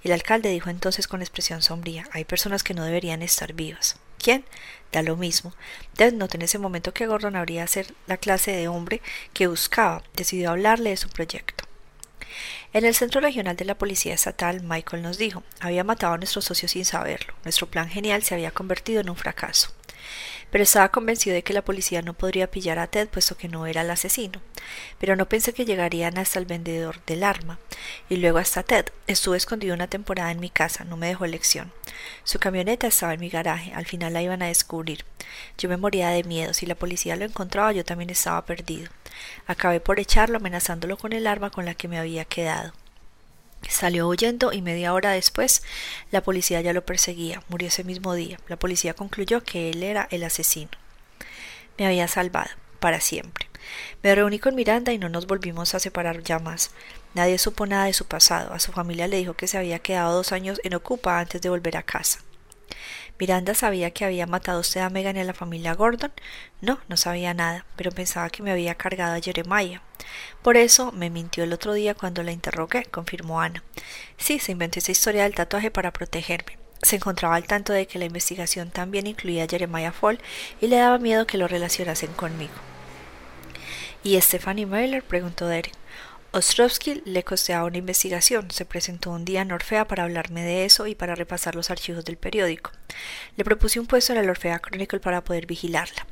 [0.04, 3.98] El alcalde dijo entonces con expresión sombría: Hay personas que no deberían estar vivas.
[4.18, 4.44] ¿Quién?
[4.92, 5.54] Da lo mismo.
[5.96, 9.02] Ted notó en ese momento que Gordon habría ser la clase de hombre
[9.34, 10.04] que buscaba.
[10.16, 11.69] Decidió hablarle de su proyecto.
[12.74, 16.42] En el Centro Regional de la Policía Estatal, Michael nos dijo, había matado a nuestro
[16.42, 17.34] socio sin saberlo.
[17.44, 19.74] Nuestro plan genial se había convertido en un fracaso.
[20.52, 23.66] Pero estaba convencido de que la policía no podría pillar a Ted puesto que no
[23.68, 24.42] era el asesino.
[25.00, 27.60] Pero no pensé que llegarían hasta el vendedor del arma.
[28.10, 28.86] Y luego hasta Ted.
[29.08, 31.72] Estuve escondido una temporada en mi casa, no me dejó elección.
[32.24, 35.06] Su camioneta estaba en mi garaje, al final la iban a descubrir.
[35.58, 38.90] Yo me moría de miedo, si la policía lo encontraba yo también estaba perdido.
[39.48, 42.74] Acabé por echarlo amenazándolo con el arma con la que me había quedado.
[43.68, 45.64] Salió huyendo y media hora después
[46.12, 47.44] la policía ya lo perseguía.
[47.50, 48.40] Murió ese mismo día.
[48.48, 50.72] La policía concluyó que él era el asesino.
[51.78, 52.50] Me había salvado,
[52.80, 53.48] para siempre.
[54.02, 56.72] Me reuní con Miranda y no nos volvimos a separar ya más.
[57.14, 58.54] Nadie supo nada de su pasado.
[58.54, 61.50] A su familia le dijo que se había quedado dos años en Ocupa antes de
[61.50, 62.20] volver a casa.
[63.20, 66.14] Miranda sabía que había matado usted a Megan y a la familia Gordon.
[66.62, 69.82] No, no sabía nada, pero pensaba que me había cargado a Jeremiah.
[70.42, 73.62] Por eso me mintió el otro día cuando la interrogué, confirmó Ana.
[74.18, 76.58] Sí, se inventó esa historia del tatuaje para protegerme.
[76.82, 80.20] Se encontraba al tanto de que la investigación también incluía a Jeremiah Fall
[80.62, 82.54] y le daba miedo que lo relacionasen conmigo.
[84.02, 85.04] ¿Y Stephanie Mailer?
[85.04, 85.79] preguntó Derek.
[86.32, 88.52] Ostrovsky le costeaba una investigación.
[88.52, 92.06] Se presentó un día en Orfea para hablarme de eso y para repasar los archivos
[92.06, 92.72] del periódico.
[93.36, 96.06] Le propuse un puesto en el Orfea Chronicle para poder vigilarla.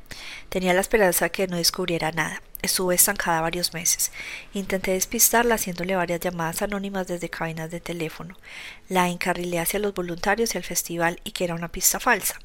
[0.50, 2.42] Tenía la esperanza de que no descubriera nada.
[2.64, 4.12] Estuve estancada varios meses.
[4.56, 8.36] Intenté despistarla haciéndole varias llamadas anónimas desde cabinas de teléfono.
[8.90, 12.40] La encarrilé hacia los voluntarios y al festival y que era una pista falsa.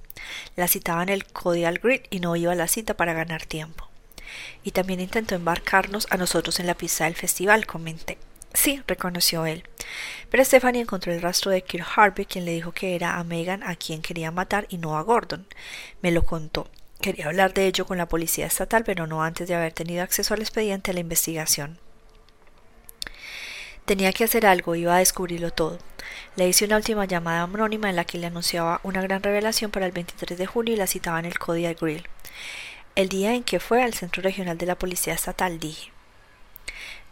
[0.57, 3.92] La citaba en el Codial Grid y no iba a la cita para ganar tiempo
[4.63, 8.19] y también intentó embarcarnos a nosotros en la pista del festival, comenté.
[8.55, 9.65] Sí, reconoció él.
[10.31, 13.63] Pero Stephanie encontró el rastro de Kirk Harvey, quien le dijo que era a Megan
[13.63, 15.47] a quien quería matar y no a Gordon.
[16.03, 16.69] Me lo contó.
[17.01, 20.35] Quería hablar de ello con la policía estatal, pero no antes de haber tenido acceso
[20.35, 21.79] al expediente de la investigación.
[23.85, 25.79] Tenía que hacer algo, iba a descubrirlo todo.
[26.37, 29.87] Le hice una última llamada anónima en la que le anunciaba una gran revelación para
[29.87, 32.07] el 23 de junio y la citaba en el Kodiak Grill.
[32.95, 35.93] El día en que fue al Centro Regional de la Policía Estatal dije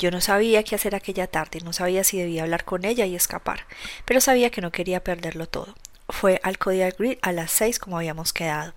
[0.00, 3.14] yo no sabía qué hacer aquella tarde, no sabía si debía hablar con ella y
[3.14, 3.66] escapar,
[4.06, 5.74] pero sabía que no quería perderlo todo.
[6.08, 8.72] Fue al Kodiak Grid a las seis como habíamos quedado.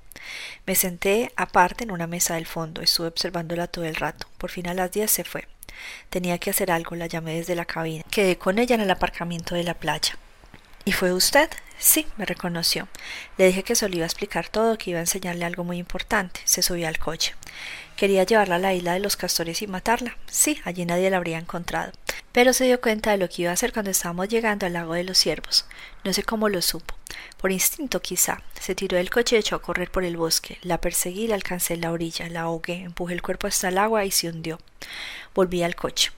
[0.65, 4.27] Me senté aparte en una mesa del fondo, estuve observándola todo el rato.
[4.37, 5.47] Por fin a las diez se fue.
[6.09, 8.03] Tenía que hacer algo, la llamé desde la cabina.
[8.11, 10.17] Quedé con ella en el aparcamiento de la playa.
[10.85, 11.49] ¿Y fue usted?
[11.77, 12.87] Sí, me reconoció.
[13.37, 16.41] Le dije que solo iba a explicar todo, que iba a enseñarle algo muy importante.
[16.43, 17.35] Se subió al coche.
[17.95, 20.17] ¿Quería llevarla a la isla de los castores y matarla?
[20.27, 21.91] Sí, allí nadie la habría encontrado.
[22.31, 24.93] Pero se dio cuenta de lo que iba a hacer cuando estábamos llegando al lago
[24.93, 25.65] de los ciervos.
[26.03, 26.95] No sé cómo lo supo.
[27.37, 28.41] Por instinto, quizá.
[28.59, 30.57] Se tiró del coche y echó a correr por el bosque.
[30.61, 34.05] La perseguí, la alcancé en la orilla, la ahogué, empujé el cuerpo hasta el agua
[34.05, 34.59] y se hundió.
[35.35, 36.11] Volví al coche.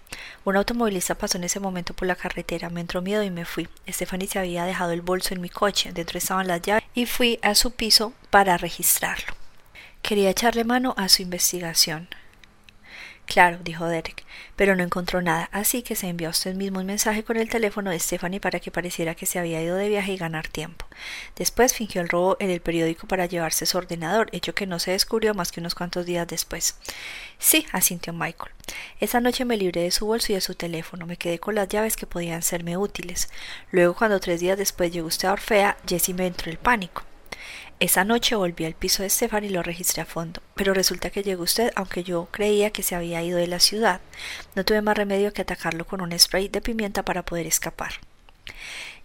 [0.43, 3.67] Un automovilista pasó en ese momento por la carretera, me entró miedo y me fui.
[3.89, 7.39] Stephanie se había dejado el bolso en mi coche, dentro estaban las llaves y fui
[7.41, 9.33] a su piso para registrarlo.
[10.01, 12.07] Quería echarle mano a su investigación.
[13.25, 14.23] Claro, dijo Derek,
[14.55, 17.49] pero no encontró nada, así que se envió a usted mismo un mensaje con el
[17.49, 20.85] teléfono de Stephanie para que pareciera que se había ido de viaje y ganar tiempo.
[21.35, 24.91] Después fingió el robo en el periódico para llevarse su ordenador, hecho que no se
[24.91, 26.77] descubrió más que unos cuantos días después.
[27.39, 28.51] Sí, asintió Michael.
[28.99, 31.67] Esa noche me libré de su bolso y de su teléfono, me quedé con las
[31.67, 33.29] llaves que podían serme útiles.
[33.71, 37.03] Luego, cuando tres días después llegó usted a Orfea, Jessie me entró el pánico.
[37.81, 41.23] Esa noche volví al piso de Estefan y lo registré a fondo, pero resulta que
[41.23, 43.99] llegó usted aunque yo creía que se había ido de la ciudad.
[44.55, 47.91] No tuve más remedio que atacarlo con un spray de pimienta para poder escapar.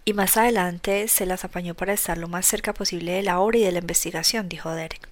[0.05, 3.57] Y más adelante se las apañó para estar lo más cerca posible de la obra
[3.57, 5.07] y de la investigación, dijo Derek.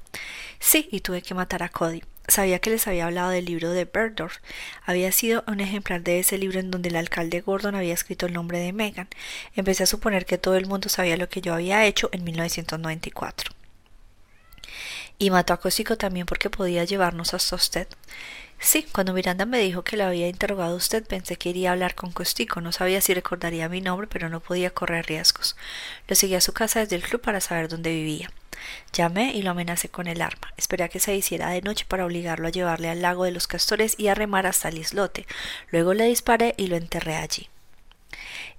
[0.59, 2.01] Sí, y tuve que matar a Cody.
[2.29, 4.37] Sabía que les había hablado del libro de Berdorf.
[4.85, 8.33] Había sido un ejemplar de ese libro en donde el alcalde Gordon había escrito el
[8.33, 9.07] nombre de Megan.
[9.55, 13.51] Empecé a suponer que todo el mundo sabía lo que yo había hecho en 1994.
[15.17, 17.87] Y mató a Cosico también porque podía llevarnos hasta usted.
[18.59, 21.95] Sí, cuando Miranda me dijo que le había interrogado usted, pensé que iría a hablar
[21.95, 22.61] con Costico.
[22.61, 25.55] No sabía si recordaría mi nombre, pero no podía correr riesgos.
[26.07, 28.29] Lo seguí a su casa desde el club para saber dónde vivía.
[28.93, 30.53] Llamé y lo amenacé con el arma.
[30.57, 33.47] Esperé a que se hiciera de noche para obligarlo a llevarle al lago de los
[33.47, 35.25] castores y a remar hasta el islote.
[35.71, 37.49] Luego le disparé y lo enterré allí.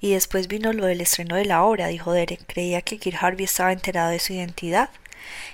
[0.01, 2.45] Y después vino lo del estreno de la obra, dijo Derek.
[2.47, 4.91] Creía que Kirk Harvey estaba enterado de su identidad.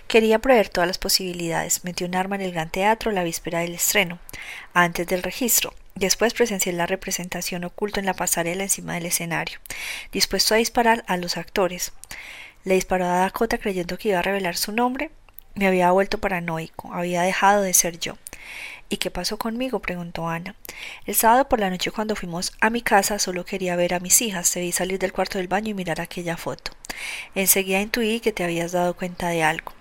[0.07, 1.85] Quería proveer todas las posibilidades.
[1.85, 4.19] Metió un arma en el gran teatro la víspera del estreno,
[4.73, 5.75] antes del registro.
[5.97, 9.59] Después presencié la representación oculta en la pasarela encima del escenario,
[10.13, 11.93] dispuesto a disparar a los actores.
[12.67, 15.13] Le disparó a Dakota creyendo que iba a revelar su nombre.
[15.55, 18.19] Me había vuelto paranoico, había dejado de ser yo.
[18.89, 19.79] ¿Y qué pasó conmigo?
[19.79, 20.57] preguntó Ana.
[21.05, 24.21] El sábado por la noche cuando fuimos a mi casa solo quería ver a mis
[24.21, 24.51] hijas.
[24.51, 26.73] Te vi salir del cuarto del baño y mirar aquella foto.
[27.37, 29.73] Enseguida intuí que te habías dado cuenta de algo.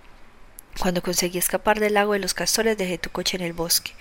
[0.78, 3.94] Cuando conseguí escapar del lago de los castores dejé tu coche en el bosque.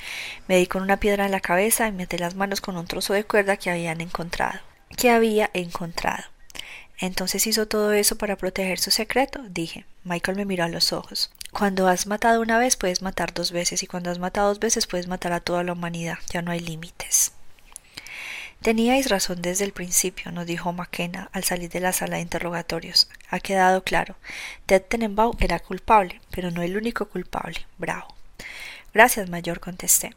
[0.47, 2.85] Me di con una piedra en la cabeza y me até las manos con un
[2.85, 4.59] trozo de cuerda que habían encontrado.
[4.95, 6.34] ¿Qué había encontrado?
[6.99, 9.85] Entonces hizo todo eso para proteger su secreto, dije.
[10.03, 11.31] Michael me miró a los ojos.
[11.51, 14.87] Cuando has matado una vez puedes matar dos veces y cuando has matado dos veces
[14.87, 16.17] puedes matar a toda la humanidad.
[16.31, 17.33] Ya no hay límites.
[18.61, 23.09] Teníais razón desde el principio, nos dijo McKenna al salir de la sala de interrogatorios.
[23.29, 24.15] Ha quedado claro.
[24.65, 27.65] Ted Tenenbaum era culpable, pero no el único culpable.
[27.77, 28.15] Bravo.
[28.93, 30.15] Gracias, mayor, contesté.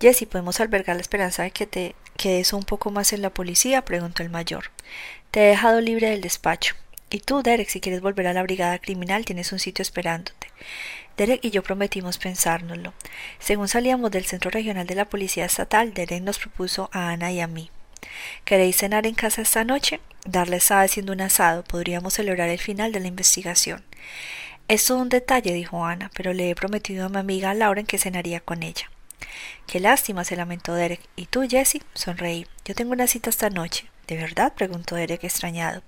[0.00, 3.84] Jesse, ¿podemos albergar la esperanza de que te quedes un poco más en la policía?
[3.84, 4.70] preguntó el mayor.
[5.30, 6.74] Te he dejado libre del despacho.
[7.10, 10.48] Y tú, Derek, si quieres volver a la brigada criminal, tienes un sitio esperándote.
[11.16, 12.94] Derek y yo prometimos pensárnoslo.
[13.38, 17.40] Según salíamos del centro regional de la Policía Estatal, Derek nos propuso a Ana y
[17.40, 17.70] a mí.
[18.44, 20.00] ¿Queréis cenar en casa esta noche?
[20.24, 21.64] Darle estaba haciendo un asado.
[21.64, 23.84] Podríamos celebrar el final de la investigación.
[24.68, 27.98] Es todo un detalle, dijo Ana, pero le he prometido a mi amiga Laura que
[27.98, 28.90] cenaría con ella.
[29.66, 31.00] Qué lástima, se lamentó Derek.
[31.16, 31.82] ¿Y tú, Jessie?
[31.94, 32.46] Sonreí.
[32.64, 33.90] Yo tengo una cita esta noche.
[34.08, 34.54] ¿De verdad?
[34.54, 35.82] preguntó Derek extrañado.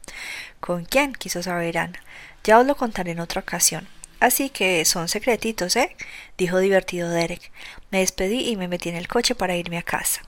[0.61, 1.15] ¿Con quién?
[1.15, 1.99] quiso saber Ana.
[2.45, 3.89] Ya os lo contaré en otra ocasión.
[4.21, 5.97] Así que son secretitos, ¿eh?
[6.37, 7.51] dijo divertido Derek.
[7.91, 10.21] Me despedí y me metí en el coche para irme a casa.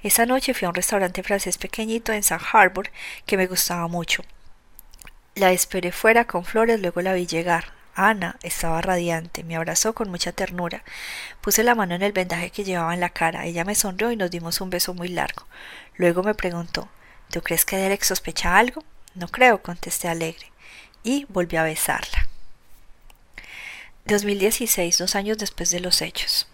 [0.00, 2.88] Esa noche fui a un restaurante francés pequeñito en San Harbor
[3.26, 4.22] que me gustaba mucho.
[5.34, 7.72] La esperé fuera con flores, luego la vi llegar.
[7.96, 10.84] Ana estaba radiante, me abrazó con mucha ternura.
[11.40, 13.44] Puse la mano en el vendaje que llevaba en la cara.
[13.44, 15.48] Ella me sonrió y nos dimos un beso muy largo.
[15.96, 16.88] Luego me preguntó
[17.30, 18.84] ¿Tú crees que Derek sospecha algo?
[19.14, 20.50] No creo, contesté alegre.
[21.02, 22.28] Y volví a besarla.
[24.06, 26.48] 2016, dos años después de los hechos.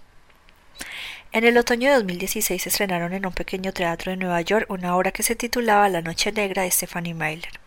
[1.30, 5.12] En el otoño de 2016 estrenaron en un pequeño teatro de Nueva York una obra
[5.12, 7.60] que se titulaba La Noche Negra de Stephanie Myler.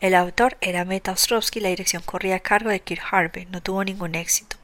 [0.00, 3.46] El autor era Meta Ostrovsky y la dirección corría a cargo de Kirk Harvey.
[3.46, 4.56] No tuvo ningún éxito.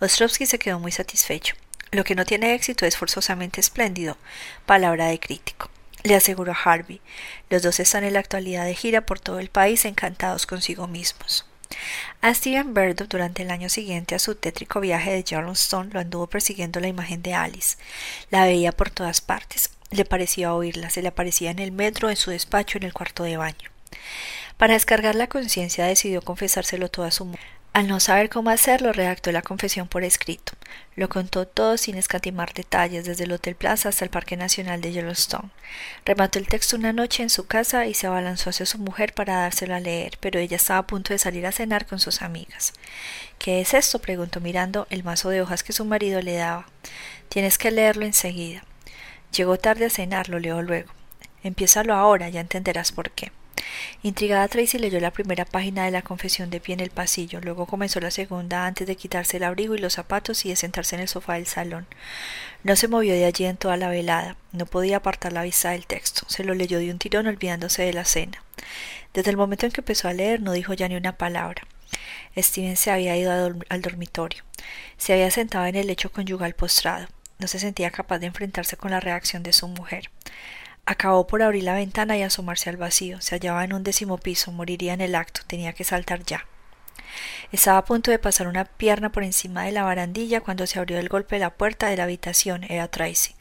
[0.00, 1.54] Ostrovsky se quedó muy satisfecho.
[1.92, 4.18] Lo que no tiene éxito es forzosamente espléndido,
[4.66, 5.70] palabra de crítico.
[6.02, 7.00] Le aseguró Harvey.
[7.50, 11.46] Los dos están en la actualidad de gira por todo el país encantados consigo mismos.
[12.20, 16.26] A Steven Berdo durante el año siguiente a su tétrico viaje de Yellowstone lo anduvo
[16.26, 17.76] persiguiendo la imagen de Alice.
[18.30, 19.70] La veía por todas partes.
[19.90, 23.22] Le parecía oírla, se le aparecía en el metro, en su despacho, en el cuarto
[23.22, 23.70] de baño.
[24.56, 27.55] Para descargar la conciencia decidió confesárselo todo a su mujer.
[27.76, 30.54] Al no saber cómo hacerlo, redactó la confesión por escrito.
[30.94, 34.92] Lo contó todo sin escatimar detalles, desde el Hotel Plaza hasta el Parque Nacional de
[34.92, 35.50] Yellowstone.
[36.06, 39.42] Remató el texto una noche en su casa y se abalanzó hacia su mujer para
[39.42, 42.72] dárselo a leer, pero ella estaba a punto de salir a cenar con sus amigas.
[43.38, 43.98] ¿Qué es esto?
[43.98, 46.66] preguntó mirando el mazo de hojas que su marido le daba.
[47.28, 48.64] Tienes que leerlo enseguida.
[49.32, 50.94] Llegó tarde a cenar, lo leo luego.
[51.42, 53.32] Empiézalo ahora, ya entenderás por qué.
[54.02, 57.66] Intrigada Tracy leyó la primera página de la confesión de pie en el pasillo, luego
[57.66, 61.02] comenzó la segunda antes de quitarse el abrigo y los zapatos y de sentarse en
[61.02, 61.86] el sofá del salón.
[62.62, 65.86] No se movió de allí en toda la velada, no podía apartar la vista del
[65.86, 68.42] texto, se lo leyó de un tirón olvidándose de la cena.
[69.14, 71.62] Desde el momento en que empezó a leer no dijo ya ni una palabra.
[72.36, 73.32] Steven se había ido
[73.68, 74.44] al dormitorio.
[74.98, 77.08] Se había sentado en el lecho conyugal postrado.
[77.38, 80.10] No se sentía capaz de enfrentarse con la reacción de su mujer.
[80.86, 83.20] Acabó por abrir la ventana y asomarse al vacío.
[83.20, 86.46] Se hallaba en un décimo piso, moriría en el acto, tenía que saltar ya.
[87.50, 90.98] Estaba a punto de pasar una pierna por encima de la barandilla cuando se abrió
[90.98, 92.64] el golpe de la puerta de la habitación.
[92.64, 93.34] Era Tracy.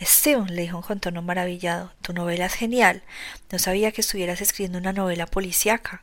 [0.00, 3.02] Steven, le dijo con tono maravillado, tu novela es genial.
[3.52, 6.02] No sabía que estuvieras escribiendo una novela policíaca.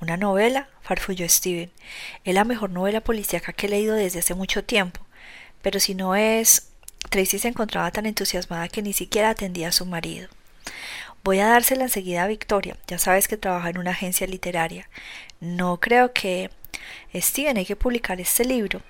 [0.00, 0.68] ¿Una novela?
[0.82, 1.70] farfulló Steven.
[2.24, 5.00] Es la mejor novela policíaca que he leído desde hace mucho tiempo.
[5.62, 6.72] Pero si no es.
[7.10, 10.28] Tracy se encontraba tan entusiasmada que ni siquiera atendía a su marido.
[11.24, 12.76] Voy a dársela enseguida a Victoria.
[12.86, 14.88] Ya sabes que trabaja en una agencia literaria.
[15.40, 16.50] No creo que.
[17.14, 18.80] Steven, hay que publicar este libro.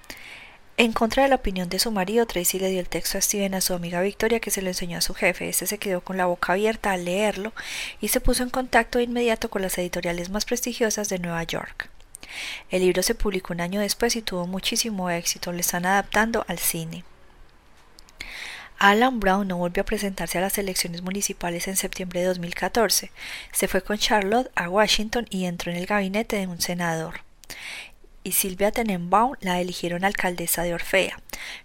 [0.76, 3.54] En contra de la opinión de su marido, Tracy le dio el texto a Steven
[3.54, 5.48] a su amiga Victoria, que se lo enseñó a su jefe.
[5.48, 7.54] Este se quedó con la boca abierta al leerlo
[8.02, 11.88] y se puso en contacto de inmediato con las editoriales más prestigiosas de Nueva York.
[12.70, 15.52] El libro se publicó un año después y tuvo muchísimo éxito.
[15.52, 17.04] Lo están adaptando al cine.
[18.78, 23.10] Alan Brown no volvió a presentarse a las elecciones municipales en septiembre de 2014.
[23.52, 27.20] Se fue con Charlotte a Washington y entró en el gabinete de un senador.
[28.22, 31.20] Y Silvia Tenenbaum la eligieron alcaldesa de Orfea.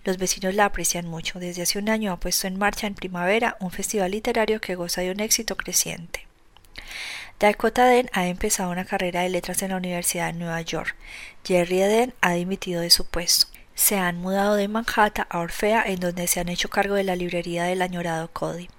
[0.06, 1.40] Los vecinos la aprecian mucho.
[1.40, 5.02] Desde hace un año ha puesto en marcha en primavera un festival literario que goza
[5.02, 6.28] de un éxito creciente.
[7.40, 10.96] Dakota Den ha empezado una carrera de letras en la Universidad de Nueva York.
[11.44, 13.48] Jerry Den ha dimitido de su puesto.
[13.82, 17.16] Se han mudado de Manhattan a Orfea, en donde se han hecho cargo de la
[17.16, 18.70] librería del añorado Cody.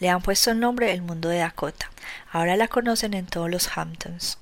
[0.00, 1.90] Le han puesto el nombre El Mundo de Dakota.
[2.32, 4.38] Ahora la conocen en todos los Hamptons.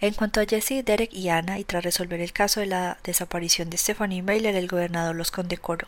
[0.00, 3.70] En cuanto a Jesse, Derek y Anna, y tras resolver el caso de la desaparición
[3.70, 5.86] de Stephanie Mailer, el gobernador los condecoró.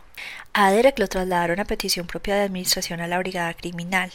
[0.53, 4.12] A Derek lo trasladaron a petición propia de administración a la brigada criminal.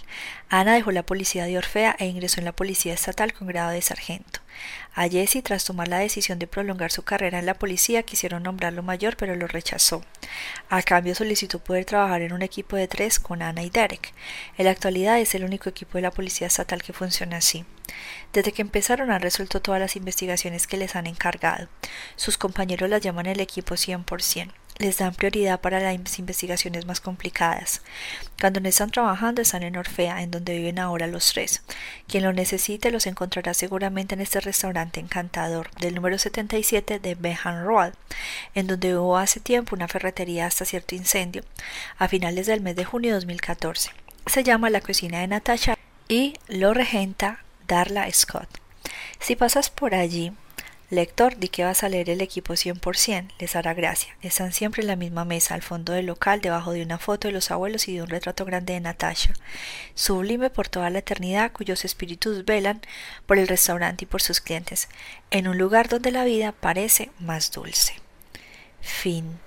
[0.47, 3.81] Anna dejó la policía de Orfea e ingresó en la policía estatal con grado de
[3.81, 4.39] sargento.
[4.93, 8.83] A Jesse, tras tomar la decisión de prolongar su carrera en la policía, quisieron nombrarlo
[8.83, 10.03] mayor, pero lo rechazó.
[10.69, 14.13] A cambio, solicitó poder trabajar en un equipo de tres con Ana y Derek.
[14.57, 17.65] En la actualidad es el único equipo de la policía estatal que funciona así.
[18.33, 21.67] Desde que empezaron han resuelto todas las investigaciones que les han encargado.
[22.15, 27.81] Sus compañeros las llaman el equipo 100% les dan prioridad para las investigaciones más complicadas.
[28.39, 31.63] Cuando no están trabajando están en Orfea, en donde viven ahora los tres.
[32.07, 37.65] Quien lo necesite los encontrará seguramente en este restaurante encantador del número 77 de Behan
[37.65, 37.93] Road,
[38.53, 41.43] en donde hubo hace tiempo una ferretería hasta cierto incendio,
[41.97, 43.91] a finales del mes de junio de 2014.
[44.25, 48.49] Se llama La Cocina de Natasha y lo regenta Darla Scott.
[49.19, 50.31] Si pasas por allí,
[50.89, 54.15] Lector, di que vas a leer el equipo 100%, les hará gracia.
[54.21, 57.33] Están siempre en la misma mesa, al fondo del local, debajo de una foto de
[57.33, 59.33] los abuelos y de un retrato grande de Natasha.
[59.95, 62.79] Sublime por toda la eternidad, cuyos espíritus velan
[63.25, 64.87] por el restaurante y por sus clientes,
[65.29, 67.95] en un lugar donde la vida parece más dulce.
[68.79, 69.39] Fin.